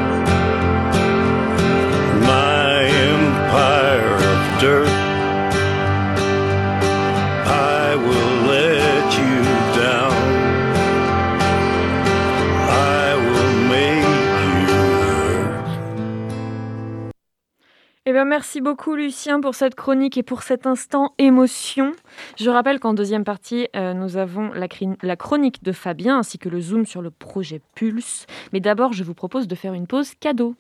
[18.26, 21.92] Merci beaucoup Lucien pour cette chronique et pour cet instant émotion.
[22.38, 24.68] Je rappelle qu'en deuxième partie, euh, nous avons la,
[25.02, 28.26] la, chronique de Fabien ainsi que le zoom sur le projet Pulse.
[28.54, 30.56] Mais d'abord, je vous propose de faire une pause cadeau.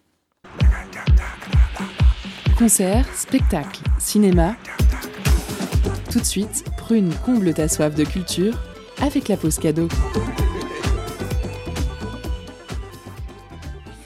[2.58, 4.56] Concert, spectacle, cinéma.
[6.12, 8.56] Tout de suite, Prune comble ta soif de culture
[9.02, 9.88] avec la pause cadeau.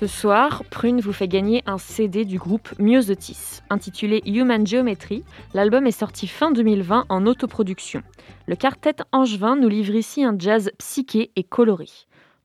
[0.01, 5.23] Ce soir, Prune vous fait gagner un CD du groupe Myosotis, intitulé Human Geometry.
[5.53, 8.01] L'album est sorti fin 2020 en autoproduction.
[8.47, 11.85] Le quartet Angevin nous livre ici un jazz psyché et coloré.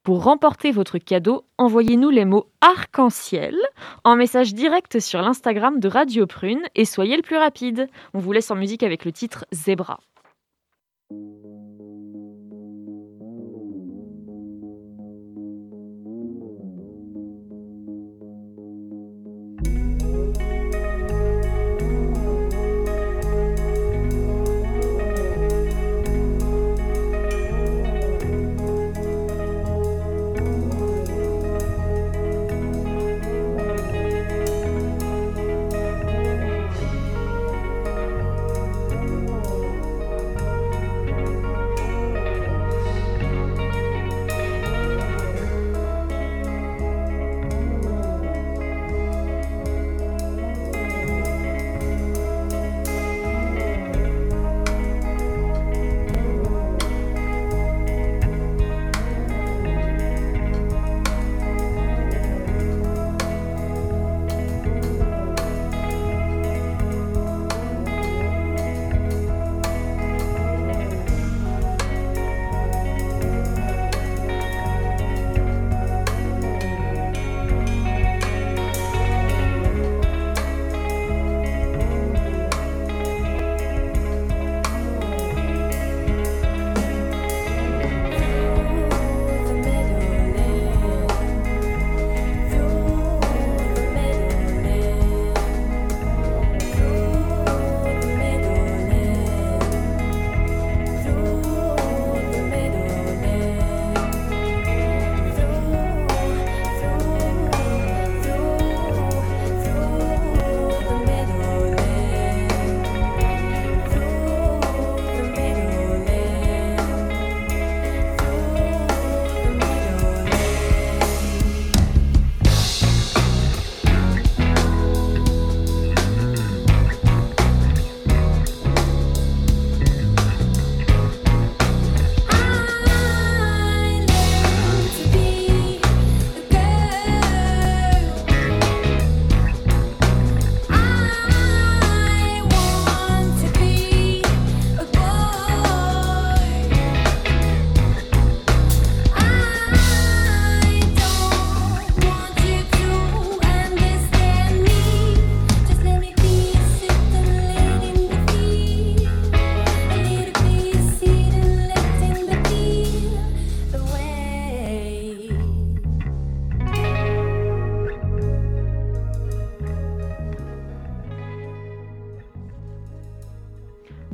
[0.02, 3.57] Pour remporter votre cadeau, envoyez-nous les mots arc-en-ciel
[4.04, 7.88] en message direct sur l'Instagram de Radio Prune et soyez le plus rapide.
[8.12, 10.00] On vous laisse en musique avec le titre Zebra.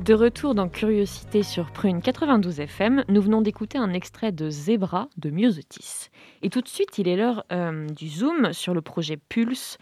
[0.04, 5.08] De retour dans Curiosité sur Prune 92 FM, nous venons d'écouter un extrait de Zebra
[5.16, 6.08] de Myosotis.
[6.42, 9.78] Et tout de suite, il est l'heure euh, du zoom sur le projet Pulse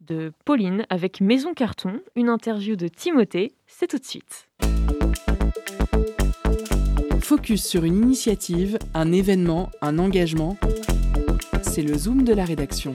[0.00, 3.56] de Pauline avec Maison Carton, une interview de Timothée.
[3.66, 4.48] C'est tout de suite.
[7.20, 10.56] Focus sur une initiative, un événement, un engagement.
[11.62, 12.94] C'est le zoom de la rédaction.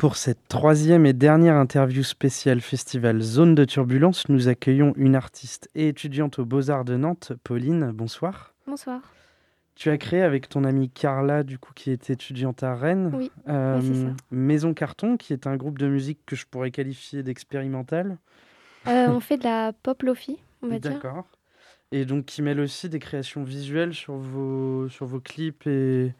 [0.00, 5.68] Pour cette troisième et dernière interview spéciale festival Zone de Turbulence, nous accueillons une artiste
[5.74, 7.90] et étudiante aux Beaux-Arts de Nantes, Pauline.
[7.92, 8.54] Bonsoir.
[8.66, 9.02] Bonsoir.
[9.74, 13.30] Tu as créé avec ton amie Carla, du coup, qui est étudiante à Rennes, oui,
[13.50, 18.16] euh, Maison Carton, qui est un groupe de musique que je pourrais qualifier d'expérimental.
[18.86, 20.92] Euh, on fait de la pop lofi, on va dire.
[20.92, 21.26] D'accord.
[21.92, 26.14] Et donc qui mêle aussi des créations visuelles sur vos, sur vos clips et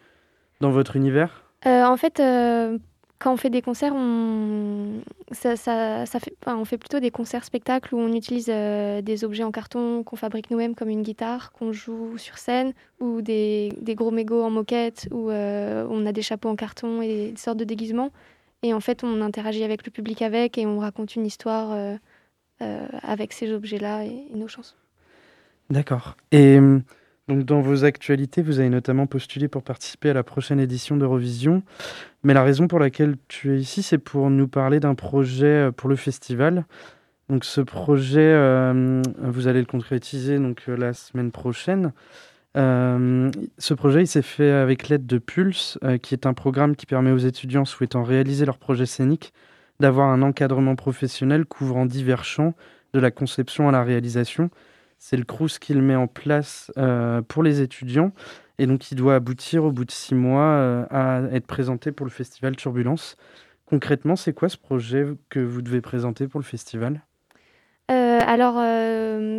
[0.60, 1.44] dans votre univers?
[1.64, 2.20] Euh, En fait,
[3.20, 7.98] quand on fait des concerts, on, ça, ça, fait, on fait plutôt des concerts-spectacles où
[7.98, 12.16] on utilise euh, des objets en carton qu'on fabrique nous-mêmes, comme une guitare qu'on joue
[12.16, 16.48] sur scène, ou des, des gros mégots en moquette, où euh, on a des chapeaux
[16.48, 18.10] en carton et des sortes de déguisements.
[18.62, 22.86] Et en fait, on interagit avec le public avec et on raconte une histoire euh,
[23.02, 24.76] avec ces objets-là et, nos chansons.
[25.68, 26.16] D'accord.
[26.32, 26.58] Et
[27.30, 31.62] Donc, dans vos actualités, vous avez notamment postulé pour participer à la prochaine édition d'Eurovision.
[32.24, 35.70] Mais la raison pour laquelle tu es ici, c'est pour nous parler d'un projet euh,
[35.70, 36.64] pour le festival.
[37.42, 41.92] Ce projet, euh, vous allez le concrétiser donc, euh, la semaine prochaine.
[42.56, 47.12] ce projet, il s'est fait avec l'aide de Pulse, qui est un programme qui permet
[47.12, 49.32] aux étudiants souhaitant réaliser leur projet scénique
[49.78, 52.54] d'avoir un encadrement professionnel couvrant divers champs,
[52.92, 54.50] de la conception à la réalisation.
[55.02, 58.12] C'est le CRUS qui le met en place euh, pour les étudiants
[58.58, 62.04] et donc il doit aboutir au bout de six mois euh, à être présenté pour
[62.04, 63.16] le festival Turbulence.
[63.64, 67.00] Concrètement, c'est quoi ce projet que vous devez présenter pour le festival?
[67.90, 68.56] Euh, Alors,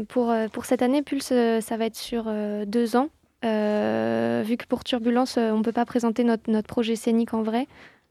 [0.08, 2.26] pour, pour cette année, Pulse, ça va être sur
[2.66, 3.10] deux ans.
[3.44, 7.68] vu que pour Turbulence, on ne peut pas présenter notre, notre projet scénique en vrai,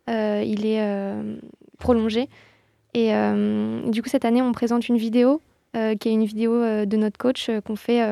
[0.09, 1.13] il est
[1.79, 2.29] prolongé.
[2.95, 3.13] Et
[3.89, 5.41] du coup, cette année, on présente une vidéo
[5.73, 8.03] qui est une vidéo euh, de notre coach euh, qu'on fait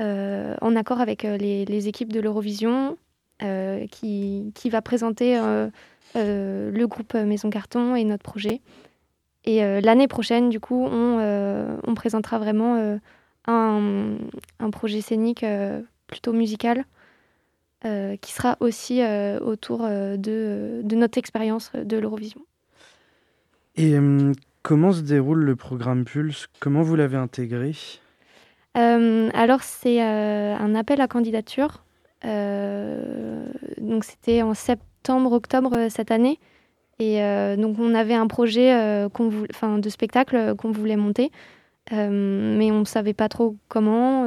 [0.00, 2.96] en accord avec les, équipes de l'Eurovision,
[3.40, 5.36] qui, qui, va présenter
[6.14, 8.60] le groupe Maison Carton et notre projet.
[9.44, 12.98] Et l'année prochaine, du coup, on, on présentera vraiment
[13.46, 14.16] un,
[14.60, 15.44] un, projet scénique
[16.06, 16.84] plutôt musical
[17.82, 19.00] qui sera aussi
[19.40, 22.40] autour de, de, notre expérience de l'Eurovision.
[23.74, 23.96] Et
[24.68, 26.46] Comment se déroule le programme Pulse?
[26.60, 27.72] Comment vous l'avez intégré?
[28.76, 31.84] Euh, Alors, c'est euh, un appel à candidature.
[32.26, 33.46] Euh,
[33.80, 36.38] donc, c'était en septembre-octobre cette année.
[36.98, 37.16] Et
[37.56, 38.70] donc, on avait un projet
[39.08, 41.32] de spectacle qu'on voulait monter.
[41.90, 44.26] mais on ne savait pas trop comment.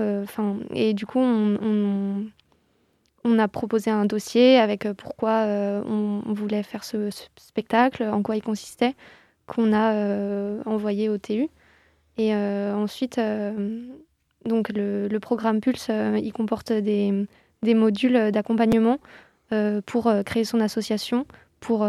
[0.73, 2.25] Et du coup, on,
[3.37, 5.45] a proposé un dossier avec pourquoi
[5.85, 8.95] on, voulait faire ce, spectacle, en quoi il consistait
[9.47, 11.49] qu'on a euh, envoyé au TU.
[12.17, 13.81] Et euh, ensuite, euh,
[14.45, 17.27] donc le, programme Pulse, il comporte des,
[17.63, 18.99] modules d'accompagnement
[19.85, 21.25] pour créer son association,
[21.59, 21.81] pour,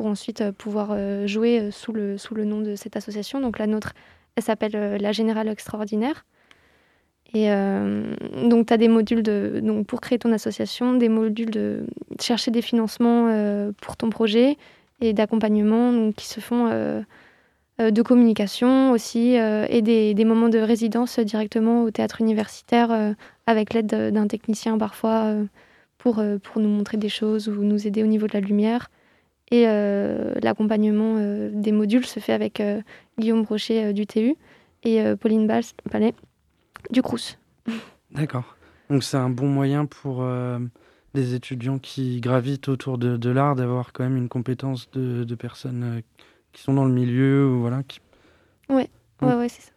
[0.00, 3.40] ensuite pouvoir jouer sous le, nom de cette association.
[3.40, 3.92] Donc la nôtre,
[4.36, 6.24] elle s'appelle la Générale Extraordinaire.
[7.34, 11.84] Et donc, tu as des modules de, pour créer ton association, des modules de
[12.20, 14.56] chercher des financements pour ton projet,
[15.02, 17.02] et d'accompagnement qui se font euh,
[17.80, 23.14] euh, de communication aussi euh, et des, moments de résidence directement au théâtre universitaire
[23.46, 25.34] avec l'aide d'un technicien parfois
[25.98, 28.88] pour, pour nous montrer des choses ou nous aider au niveau de la lumière.
[29.50, 31.16] Et l'accompagnement
[31.52, 32.62] des modules se fait avec
[33.18, 34.36] Guillaume Brochet du TU
[34.84, 35.46] et Pauline
[35.90, 36.14] Palais
[36.90, 37.38] du CRUS.
[38.12, 38.56] D'accord.
[38.88, 40.24] Donc c'est un bon moyen pour
[41.14, 45.34] des étudiants qui gravitent autour de, de l'art, d'avoir quand même une compétence de, de,
[45.34, 46.00] personnes euh,
[46.52, 47.82] qui sont dans le milieu ou voilà.
[47.82, 48.00] Qui...
[48.68, 48.88] Ouais,
[49.20, 49.72] ouais, ouais, c'est ça.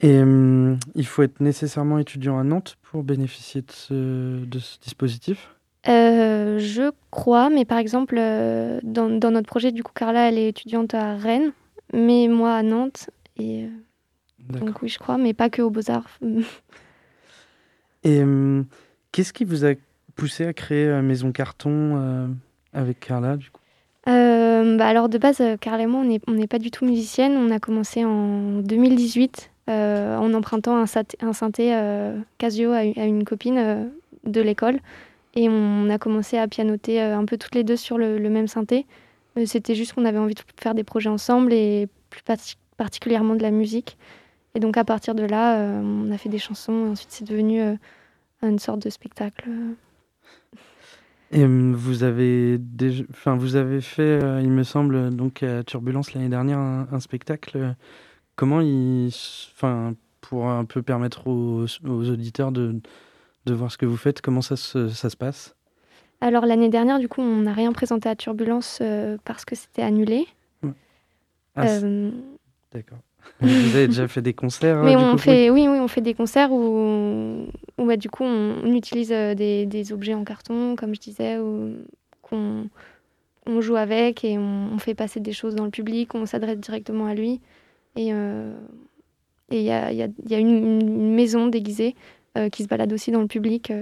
[0.00, 4.78] Et hum, il faut être nécessairement étudiant à Nantes pour bénéficier de ce, de ce
[4.80, 5.54] dispositif?
[5.88, 10.38] Euh, Je crois, mais par exemple, euh, dans, dans, notre projet, du coup, Carla, elle
[10.38, 11.52] est étudiante à Rennes,
[11.92, 13.10] mais moi à Nantes.
[13.38, 13.68] Et,
[14.38, 16.18] donc oui, je crois, mais pas que aux Beaux-Arts.
[18.04, 18.66] et hum,
[19.12, 19.74] qu'est-ce qui vous a
[20.18, 22.26] poussé à créer euh, Maison Carton euh,
[22.74, 23.62] avec Carla, du coup?
[24.08, 27.36] Euh, bah alors de base, Carla et moi, on n'est pas du tout musicienne.
[27.36, 31.78] On a commencé en 2018 en empruntant un, synthé
[32.38, 33.90] Casio à, une copine
[34.24, 34.78] de l'école.
[35.34, 38.86] Et on a commencé à pianoter un peu toutes les deux sur le, même synthé.
[39.44, 42.22] C'était juste qu'on avait envie de faire des projets ensemble et plus
[42.78, 43.98] particulièrement de la musique.
[44.54, 46.92] Et donc à partir de là, on a fait des chansons.
[46.92, 47.60] Ensuite, c'est devenu
[48.42, 49.50] une sorte de spectacle.
[51.30, 56.14] Et vous avez, déjà, enfin, vous avez fait, euh, il me semble, donc à Turbulence
[56.14, 57.74] l'année dernière, un, spectacle.
[58.34, 59.08] Comment il,
[59.54, 62.80] enfin, pour un peu permettre aux, auditeurs de,
[63.44, 65.54] de, voir ce que vous faites, comment ça se, ça se passe?
[66.20, 69.82] Alors l'année dernière, du coup, on n'a rien présenté à Turbulence euh, parce que c'était
[69.82, 70.26] annulé.
[71.54, 72.10] Ah, euh,
[72.72, 72.98] D'accord.
[73.40, 75.68] Vous avez déjà fait des concerts Mais on fait, oui.
[75.68, 75.78] oui.
[75.78, 77.46] on fait des concerts où,
[77.78, 81.38] où bah, du coup, on, utilise euh, des, des, objets en carton, comme je disais,
[82.22, 82.68] qu'on
[83.46, 87.06] on joue avec et on, fait passer des choses dans le public, on s'adresse directement
[87.06, 87.40] à lui.
[87.96, 88.52] Et euh,
[89.50, 91.94] il y, a, y, a, y, a, une, maison déguisée
[92.36, 93.72] euh, qui se balade aussi dans le public,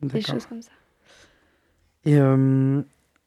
[0.00, 0.70] des choses comme ça.
[2.06, 2.18] Et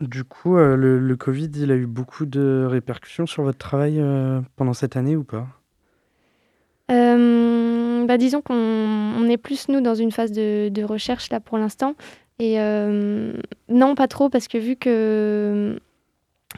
[0.01, 4.41] du coup, euh, le, Covid, il a eu beaucoup de répercussions sur votre travail euh,
[4.55, 5.47] pendant cette année ou pas?
[6.91, 11.95] Euh, bah, Disons qu'on est plus, nous, dans une phase de, recherche là pour l'instant.
[12.39, 12.57] Et
[13.69, 15.79] non, pas trop, parce que vu que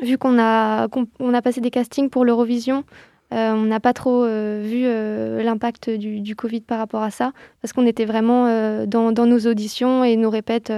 [0.01, 2.83] vu qu'on a, a passé des castings pour l'Eurovision,
[3.31, 7.31] on n'a pas trop vu l'impact du, du, Covid par rapport à ça,
[7.61, 10.73] parce qu'on était vraiment dans, dans, nos auditions et nos répètes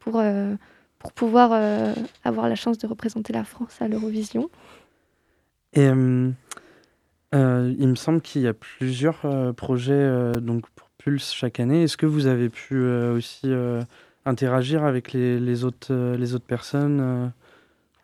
[0.00, 0.20] pour,
[1.02, 1.52] pour pouvoir
[2.24, 4.48] avoir la chance de représenter la France à l'Eurovision.
[5.74, 5.90] Et
[7.34, 11.60] euh, il me semble qu'il y a plusieurs euh, projets euh, donc pour Pulse chaque
[11.60, 11.84] année.
[11.84, 13.50] Est-ce que vous avez pu aussi
[14.24, 17.32] interagir avec les, les, autres, les autres personnes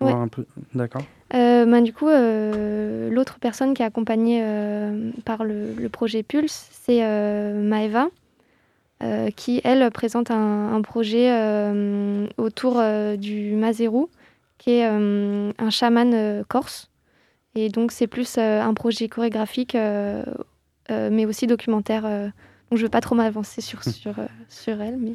[0.01, 0.11] ouais.
[0.11, 0.47] un peu...
[0.75, 1.03] D'accord.
[1.31, 4.43] Ben, du coup, l'autre personne qui est accompagnée
[5.25, 7.03] par le, le, projet Pulse, c'est
[7.55, 8.09] Maeva.
[9.37, 11.31] Qui, elle, présente un, un projet
[12.37, 12.83] autour
[13.17, 14.11] du Mazérou,
[14.59, 16.91] qui est un chaman corse.
[17.59, 20.25] Et donc, c'est plus euh, un projet chorégraphique, euh,
[20.91, 22.03] euh, mais aussi documentaire.
[22.03, 22.33] donc,
[22.71, 24.15] je ne veux pas trop m'avancer sur, sur,
[24.49, 25.15] sur elle, mais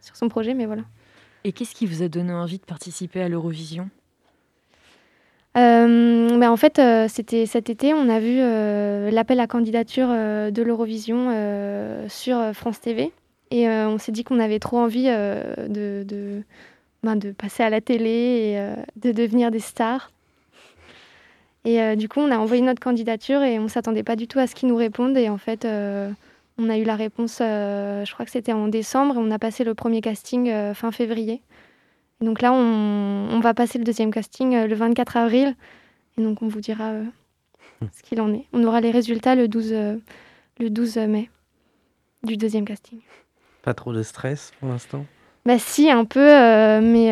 [0.00, 0.82] sur son projet, mais voilà.
[1.44, 3.90] Et qu'est-ce qui vous a donné envie de participer à l'Eurovision?
[5.56, 8.38] Euh, bah, en fait, c'était cet été, on a vu
[9.14, 11.30] l'appel à candidature de l'Eurovision
[12.08, 13.12] sur France TV.
[13.50, 16.42] Et on s'est dit qu'on avait trop envie de,
[17.02, 20.10] ben, de, passer à la télé et de devenir des stars.
[21.64, 24.26] Et euh, du coup, on a envoyé notre candidature et on ne s'attendait pas du
[24.26, 25.16] tout à ce qu'ils nous répondent.
[25.16, 26.10] Et en fait, euh,
[26.58, 29.38] on a eu la réponse, euh, je crois que c'était en décembre, et on a
[29.38, 31.40] passé le premier casting fin février.
[32.20, 35.54] Et donc là, on, on, va passer le deuxième casting le 24 avril.
[36.16, 36.92] Et donc, on vous dira
[37.92, 38.46] ce qu'il en est.
[38.52, 39.72] On aura les résultats le 12,
[40.60, 41.30] le 12 mai
[42.22, 43.00] du deuxième casting.
[43.62, 45.04] Pas trop de stress pour l'instant?
[45.44, 46.26] Bah si, un peu,
[46.80, 47.10] mais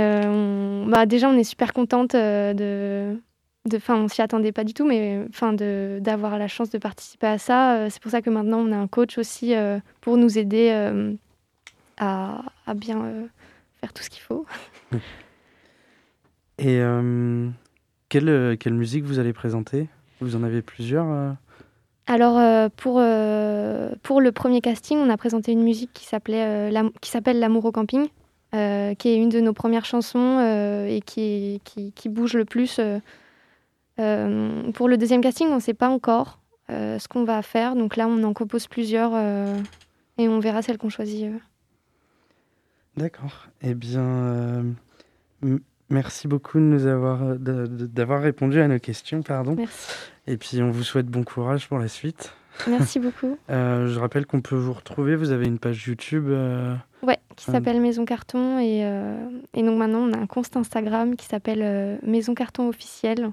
[0.86, 3.18] bah, déjà on est super contente de,
[3.72, 7.38] Enfin, on s'y attendait pas du tout, mais enfin, d'avoir la chance de participer à
[7.38, 7.76] ça.
[7.76, 10.70] Euh, c'est pour ça que maintenant, on a un coach aussi euh, pour nous aider
[10.72, 11.14] euh,
[11.96, 13.28] à, à, bien
[13.80, 14.46] faire tout ce qu'il faut.
[16.59, 16.80] Et
[18.09, 19.88] quelle, quelle musique vous allez présenter?
[20.20, 21.36] Vous en avez plusieurs
[22.09, 23.01] alors pour,
[24.03, 26.72] pour le premier casting, on a présenté une musique qui s'appelle
[27.38, 28.09] L'amour au camping,
[28.53, 28.57] qui
[29.09, 30.40] est une de nos premières chansons
[30.88, 32.80] et qui, qui, qui, bouge le plus
[34.01, 36.38] euh, pour le deuxième casting, on ne sait pas encore
[36.70, 37.74] euh, ce qu'on va faire.
[37.76, 39.57] Donc là, on en compose plusieurs euh,
[40.18, 41.26] et on verra celle qu'on choisit.
[42.97, 43.47] D'accord.
[43.62, 44.64] Eh bien,
[45.90, 49.55] merci beaucoup de nous avoir d'avoir répondu à nos questions, pardon.
[49.57, 49.95] Merci.
[50.26, 52.34] Et puis on vous souhaite bon courage pour la suite.
[52.68, 53.38] Merci beaucoup.
[53.49, 55.16] je rappelle qu'on peut vous retrouver.
[55.16, 56.28] Vous avez une page YouTube.
[57.03, 58.80] Ouais, qui s'appelle Maison Carton et,
[59.55, 63.32] et, donc maintenant on a un compte Instagram qui s'appelle Maison Carton officiel.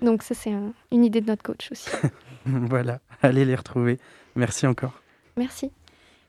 [0.00, 0.52] Donc ça, c'est
[0.92, 1.90] une idée de notre coach aussi.
[2.46, 3.98] voilà, allez les retrouver.
[4.36, 5.02] Merci encore.
[5.36, 5.70] Merci.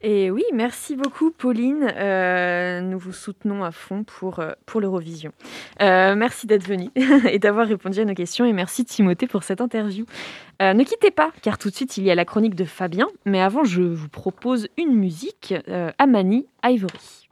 [0.01, 1.91] Et oui, merci beaucoup Pauline.
[1.93, 5.33] Euh, nous vous soutenons à fond pour, euh, pour l'Eurovision.
[5.81, 6.89] Euh, merci d'être venue
[7.29, 8.45] et d'avoir répondu à nos questions.
[8.45, 10.05] Et merci Timothée pour cette interview.
[10.61, 13.07] ne quittez pas, car tout de suite il y a la chronique de Fabien.
[13.25, 15.53] Mais avant, je vous propose une musique,
[15.97, 17.28] Amani Ivory.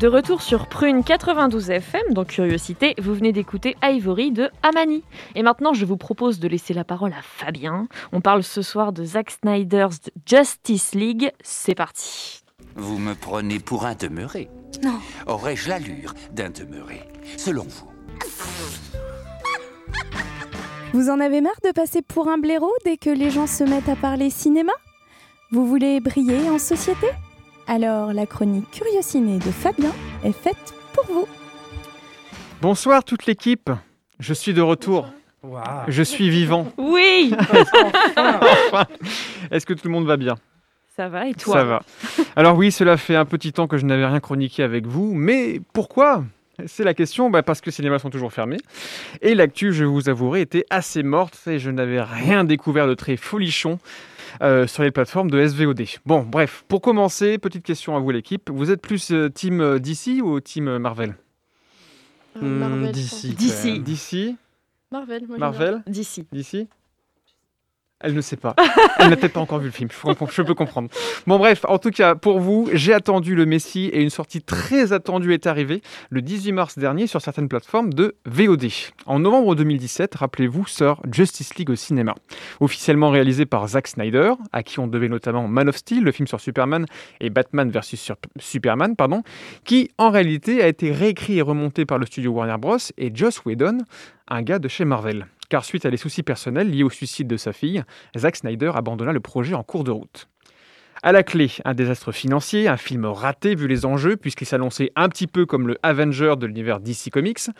[0.00, 5.04] De retour sur Prune 92 FM, dans Curiosité, vous venez d'écouter Ivory de Amani.
[5.34, 7.86] Et maintenant, je vous propose de laisser la parole à Fabien.
[8.10, 11.30] On parle ce soir de Zack Snyder's Justice League.
[11.42, 12.42] C'est parti.
[12.76, 14.48] Vous me prenez pour un demeuré
[14.82, 15.00] Non.
[15.26, 17.02] Aurais-je l'allure d'un demeuré,
[17.36, 17.90] selon vous?
[20.94, 23.90] Vous en avez marre de passer pour un blaireau dès que les gens se mettent
[23.90, 24.72] à parler cinéma?
[25.50, 27.08] Vous voulez briller en société?
[27.70, 29.92] Alors la chronique Curiosiné de Fabien
[30.24, 31.28] est faite pour vous.
[32.60, 33.70] Bonsoir toute l'équipe,
[34.18, 35.08] je suis de retour.
[35.86, 36.70] Je suis vivant.
[36.76, 37.32] Oui
[39.52, 40.34] Est-ce que tout le monde va bien?
[40.96, 41.54] Ça va et toi?
[41.54, 41.82] Ça va.
[42.34, 45.60] Alors oui, cela fait un petit temps que je n'avais rien chroniqué avec vous, mais
[45.72, 46.24] pourquoi?
[46.66, 48.58] C'est la question, bah, parce que les cinémas sont toujours fermés.
[49.22, 53.16] Et l'actu, je vous avouerai, était assez morte et je n'avais rien découvert de très
[53.16, 53.78] folichon
[54.42, 55.82] euh, sur les plateformes de SVOD.
[56.06, 58.50] Bon, bref, pour commencer, petite question à vous l'équipe.
[58.50, 61.16] Vous êtes plus euh, team euh, DC ou team Marvel?
[62.40, 63.34] Marvel, DC.
[63.36, 63.82] DC.
[63.82, 64.34] DC
[64.92, 65.82] Marvel, moi, Marvel?
[65.86, 66.26] D'ici.
[66.32, 66.68] DC
[68.02, 68.54] Elle ne sait pas.
[68.98, 69.90] Elle n'a peut-être pas encore vu le film.
[69.90, 70.88] Je, peux comprendre.
[71.26, 74.94] Bon, bref, en tout cas, pour vous, j'ai attendu le Messie et une sortie très
[74.94, 78.68] attendue est arrivée le 18 mars dernier sur certaines plateformes de VOD.
[79.04, 82.14] En novembre 2017, rappelez-vous, sort Justice League au cinéma.
[82.60, 86.26] Officiellement réalisé par Zack Snyder, à qui on devait notamment Man of Steel, le film
[86.26, 86.86] sur Superman,
[87.20, 89.22] et Batman vs Superman, pardon,
[89.64, 92.78] qui en réalité a été réécrit et remonté par le studio Warner Bros.
[92.96, 93.78] et Joss Whedon,
[94.28, 95.26] un gars de chez Marvel.
[95.50, 97.82] Car suite à des soucis personnels liés au suicide de sa fille,
[98.16, 100.28] Zack Snyder abandonna le projet en cours de route.
[101.02, 105.08] À la clé, un désastre financier, un film raté vu les enjeux, puisqu'il s'annonçait un
[105.08, 107.50] petit peu comme le Avenger de l'univers DC Comics.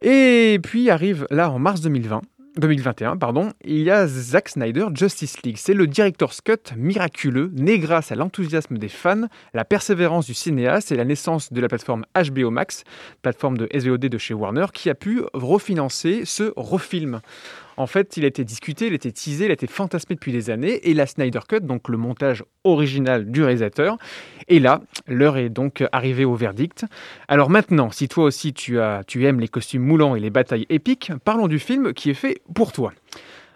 [0.00, 2.22] Et puis arrive là en mars 2020.
[2.58, 5.56] 2021, pardon, il y a Zack Snyder Justice League.
[5.58, 10.90] C'est le director's cut miraculeux, né grâce à l'enthousiasme des fans, la persévérance du cinéaste
[10.90, 12.82] et la naissance de la plateforme HBO Max,
[13.22, 17.20] plateforme de SVOD de chez Warner, qui a pu refinancer ce refilm.
[17.78, 20.32] En fait, il a été discuté, il a été teasé, il a été fantasmé depuis
[20.32, 23.98] des années, et la Snyder Cut, donc le montage original du réalisateur,
[24.48, 26.86] et là, l'heure est donc arrivée au verdict.
[27.28, 31.46] Alors maintenant, si toi aussi tu, aimes les costumes moulants et les batailles épiques, parlons
[31.46, 32.92] du film qui est fait pour toi.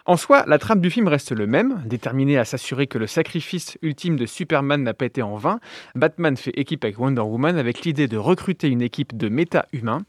[0.04, 3.78] En soi, la trame du film reste le même, déterminée à s'assurer que le sacrifice
[3.82, 5.60] ultime de Superman n'a pas été en vain.
[5.94, 10.02] Batman fait équipe avec Wonder Woman avec l'idée de recruter une équipe de méta-humains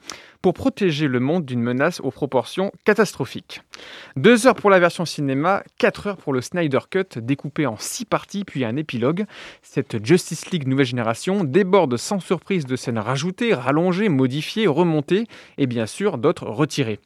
[0.43, 3.61] pour protéger le monde d'une menace aux proportions catastrophiques.
[4.17, 8.03] Deux heures pour la version cinéma, quatre heures pour le Snyder Cut, découpé en six
[8.03, 9.25] parties puis un épilogue.
[9.61, 15.27] Cette Justice League nouvelle génération déborde sans surprise de scènes rajoutées, rallongées, modifiées, remontées
[15.57, 16.99] et bien sûr d'autres retirées.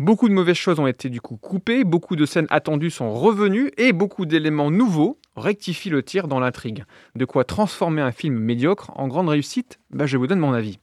[0.00, 3.70] Beaucoup de mauvaises choses ont été du coup coupées, beaucoup de scènes attendues sont revenues
[3.78, 6.84] et beaucoup d'éléments nouveaux rectifient le tir dans l'intrigue.
[7.14, 9.78] De quoi transformer un film médiocre en grande réussite?
[9.90, 10.80] Bah, Je vous donne mon avis.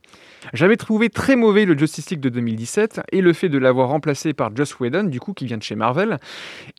[0.53, 4.33] J'avais trouvé très mauvais le Justice League de 2017 et le fait de l'avoir remplacé
[4.33, 6.19] par Joss Whedon, du coup, qui vient de chez Marvel,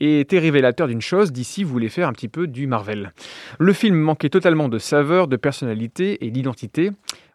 [0.01, 3.13] était révélateur d'une chose, d'ici voulait faire un petit peu du Marvel.
[3.59, 6.91] Le film manquait totalement de saveur, de personnalité et d'identité.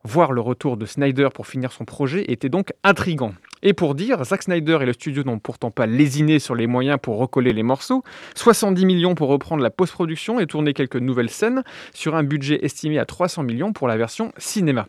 [0.05, 3.33] Voir le retour de Snyder pour finir son projet était donc intrigant.
[3.61, 6.97] Et pour dire, Zack Snyder et le studio n'ont pourtant pas lésiné sur les moyens
[7.01, 8.03] pour recoller les morceaux.
[8.35, 11.63] 70 millions pour reprendre la post-production et tourner quelques nouvelles scènes
[11.93, 14.87] sur un budget estimé à 300 millions pour la version cinéma.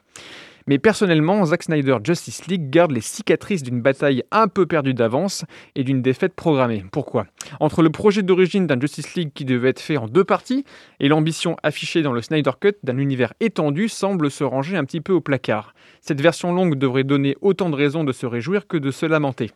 [0.66, 5.44] Mais personnellement, Zack Snyder Justice League garde les cicatrices d'une bataille un peu perdue d'avance
[5.74, 6.82] et d'une défaite programmée.
[6.90, 7.26] Pourquoi?
[7.60, 10.64] Entre le projet d'origine d'un Justice League qui devait être fait en deux parties
[11.00, 15.02] et l'ambition affichée dans le Snyder Cut d'un univers étendu semble se ranger un petit
[15.02, 15.74] peu au placard.
[16.00, 19.50] Cette version longue devrait donner autant de raisons de se réjouir que de se lamenter.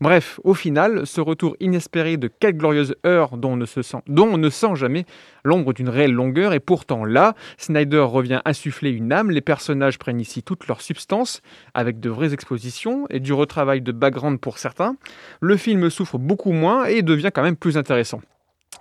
[0.00, 3.98] Bref, au final, ce retour inespéré de quatre glorieuses heures dont on ne, se sent,
[4.06, 5.04] dont on ne sent jamais
[5.44, 10.20] l'ombre d'une réelle longueur et pourtant là, Snyder revient insuffler une âme, les personnages prennent
[10.20, 11.42] ici leur substance
[11.74, 14.96] avec de vraies expositions et du retravail de background pour certains.
[15.40, 18.20] Le film souffre beaucoup moins et devient quand même plus intéressant.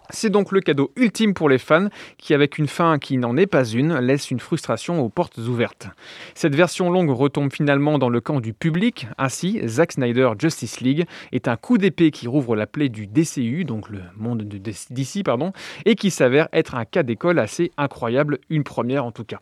[0.09, 1.87] C'est donc le cadeau ultime pour les fans
[2.17, 5.87] qui, avec une fin qui n'en est pas une, laisse une frustration aux portes ouvertes.
[6.35, 9.07] Cette version longue retombe finalement dans le camp du public.
[9.17, 13.63] Ainsi, Zack Snyder Justice League est un coup d'épée qui rouvre la plaie du DCU,
[13.63, 15.53] donc le monde de DC, pardon,
[15.85, 19.39] et qui s'avère être un cas d'école assez incroyable, une première en tout cas.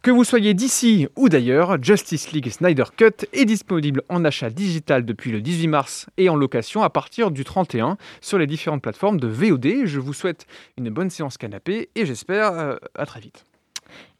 [0.00, 5.04] Que vous soyez d'ici ou d'ailleurs, Justice League Snyder Cut est disponible en achat digital
[5.04, 9.20] depuis le 18 mars et en location à partir du 31 sur les différentes plateformes
[9.20, 9.81] de VOD.
[9.86, 13.44] Je vous souhaite une bonne séance canapé et j'espère euh, à très vite.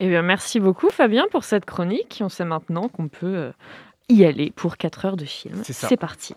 [0.01, 2.21] Eh bien, merci beaucoup Fabien pour cette chronique.
[2.23, 3.53] On sait maintenant qu'on peut euh,
[4.09, 5.63] y aller pour 4 heures de film.
[5.65, 6.35] C'est parti.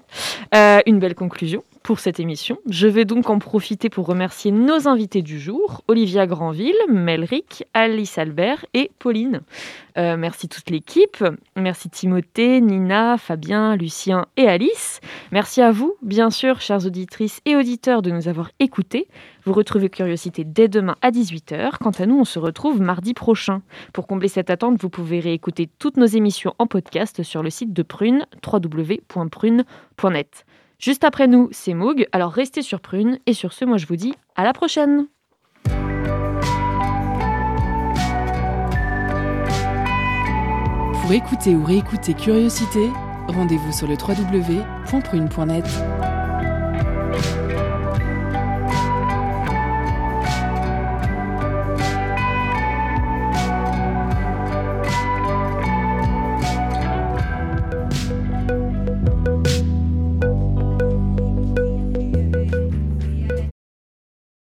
[0.54, 1.64] Euh, une belle conclusion.
[1.86, 2.58] Pour cette émission.
[2.68, 8.18] Je vais donc en profiter pour remercier nos invités du jour, Olivia Granville, Melric, Alice
[8.18, 9.42] Albert et Pauline.
[9.96, 11.24] Euh, merci toute l'équipe.
[11.56, 15.00] Merci Timothée, Nina, Fabien, Lucien et Alice.
[15.32, 19.08] Merci à vous, bien sûr, chères auditrices et auditeurs, de nous avoir écoutés.
[19.44, 21.78] Vous retrouvez Curiosité dès demain à 18h.
[21.80, 23.62] Quant à nous, on se retrouve mardi prochain.
[23.94, 27.74] Pour combler cette attente, vous pouvez réécouter toutes nos émissions en podcast sur le site
[27.74, 30.46] de Prune, www.prune.net.
[30.80, 33.20] Juste après nous, c'est Moog, alors restez sur Prune.
[33.26, 35.08] Et sur ce, moi je vous dis à la prochaine
[41.02, 42.90] Pour écouter ou réécouter Curiosité,
[43.28, 45.66] rendez-vous sur le www.prune.net.